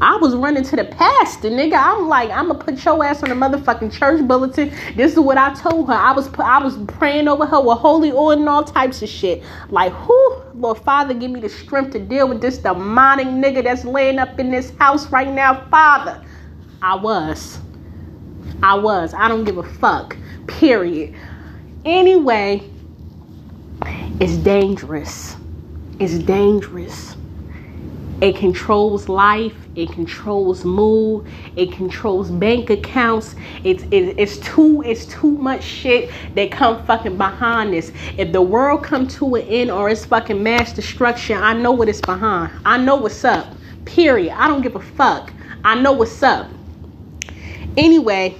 I 0.00 0.16
was 0.16 0.34
running 0.34 0.62
to 0.64 0.76
the 0.76 0.84
pastor, 0.84 1.48
nigga. 1.48 1.74
I'm 1.74 2.06
like, 2.06 2.30
I'm 2.30 2.48
gonna 2.48 2.58
put 2.58 2.84
your 2.84 3.02
ass 3.02 3.22
on 3.22 3.30
the 3.30 3.34
motherfucking 3.34 3.92
church 3.92 4.26
bulletin. 4.28 4.70
This 4.94 5.12
is 5.12 5.18
what 5.18 5.38
I 5.38 5.54
told 5.54 5.88
her. 5.88 5.94
I 5.94 6.12
was 6.12 6.28
I 6.38 6.62
was 6.62 6.76
praying 6.98 7.28
over 7.28 7.46
her 7.46 7.60
with 7.60 7.78
holy 7.78 8.12
oil 8.12 8.32
and 8.32 8.48
all 8.48 8.62
types 8.62 9.00
of 9.02 9.08
shit. 9.08 9.42
Like, 9.70 9.92
who, 9.94 10.42
Lord 10.54 10.78
Father, 10.78 11.14
give 11.14 11.30
me 11.30 11.40
the 11.40 11.48
strength 11.48 11.92
to 11.92 11.98
deal 11.98 12.28
with 12.28 12.42
this 12.42 12.58
demonic 12.58 13.28
nigga 13.28 13.64
that's 13.64 13.84
laying 13.84 14.18
up 14.18 14.38
in 14.38 14.50
this 14.50 14.70
house 14.76 15.10
right 15.10 15.32
now, 15.32 15.66
Father. 15.70 16.22
I 16.82 16.96
was. 16.96 17.58
I 18.62 18.74
was. 18.74 19.14
I 19.14 19.28
don't 19.28 19.44
give 19.44 19.56
a 19.56 19.62
fuck. 19.62 20.14
Period. 20.46 21.14
Anyway, 21.86 22.68
it's 24.20 24.36
dangerous. 24.36 25.36
It's 25.98 26.18
dangerous. 26.18 27.16
It 28.20 28.36
controls 28.36 29.08
life. 29.10 29.54
It 29.74 29.92
controls 29.92 30.64
mood. 30.64 31.26
It 31.54 31.70
controls 31.72 32.30
bank 32.30 32.70
accounts. 32.70 33.34
It's 33.62 33.82
it, 33.84 34.18
it's 34.18 34.38
too 34.38 34.82
it's 34.86 35.04
too 35.06 35.32
much 35.32 35.62
shit 35.62 36.10
that 36.34 36.50
come 36.50 36.84
fucking 36.86 37.18
behind 37.18 37.74
this. 37.74 37.92
If 38.16 38.32
the 38.32 38.40
world 38.40 38.82
come 38.82 39.06
to 39.08 39.34
an 39.34 39.42
end 39.42 39.70
or 39.70 39.90
it's 39.90 40.06
fucking 40.06 40.42
mass 40.42 40.72
destruction, 40.72 41.36
I 41.36 41.52
know 41.52 41.72
what 41.72 41.90
it's 41.90 42.00
behind. 42.00 42.52
I 42.64 42.78
know 42.78 42.96
what's 42.96 43.22
up. 43.22 43.54
Period. 43.84 44.34
I 44.34 44.48
don't 44.48 44.62
give 44.62 44.76
a 44.76 44.80
fuck. 44.80 45.30
I 45.62 45.74
know 45.74 45.92
what's 45.92 46.22
up. 46.22 46.50
Anyway, 47.76 48.34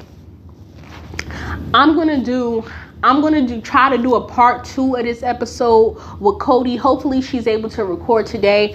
I'm 1.74 1.94
gonna 1.94 2.24
do 2.24 2.64
I'm 3.02 3.20
gonna 3.20 3.46
do 3.46 3.60
try 3.60 3.94
to 3.94 4.02
do 4.02 4.14
a 4.14 4.26
part 4.26 4.64
two 4.64 4.96
of 4.96 5.04
this 5.04 5.22
episode 5.22 5.98
with 6.18 6.38
Cody. 6.38 6.76
Hopefully 6.76 7.20
she's 7.20 7.46
able 7.46 7.68
to 7.70 7.84
record 7.84 8.24
today. 8.24 8.74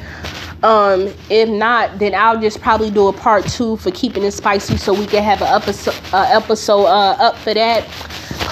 Um, 0.63 1.11
if 1.29 1.49
not, 1.49 1.97
then 1.97 2.13
I'll 2.13 2.39
just 2.39 2.61
probably 2.61 2.91
do 2.91 3.07
a 3.07 3.13
part 3.13 3.45
two 3.47 3.77
for 3.77 3.89
keeping 3.91 4.23
it 4.23 4.31
spicy 4.31 4.77
so 4.77 4.93
we 4.93 5.07
can 5.07 5.23
have 5.23 5.41
an 5.41 5.47
episode, 5.47 5.95
uh, 6.13 6.27
episode 6.29 6.85
uh, 6.85 7.17
up 7.19 7.35
for 7.37 7.53
that. 7.53 7.87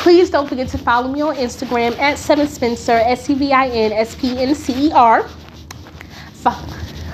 Please 0.01 0.29
don't 0.29 0.47
forget 0.47 0.67
to 0.69 0.77
follow 0.77 1.07
me 1.11 1.21
on 1.21 1.35
Instagram 1.35 1.97
at 1.99 2.17
Seven 2.17 2.47
Spencer, 2.47 2.93
S 2.93 3.29
E 3.29 3.35
V 3.35 3.53
I 3.53 3.67
N 3.67 3.91
S 3.91 4.15
P 4.15 4.37
N 4.37 4.55
C 4.55 4.87
E 4.87 4.91
R. 4.91 5.27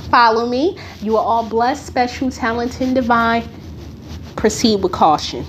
Follow 0.10 0.48
me. 0.48 0.78
You 1.02 1.18
are 1.18 1.24
all 1.24 1.44
blessed, 1.50 1.86
special, 1.86 2.32
talented, 2.32 2.94
divine. 2.94 3.44
Proceed 4.38 4.82
with 4.82 4.92
caution. 4.92 5.46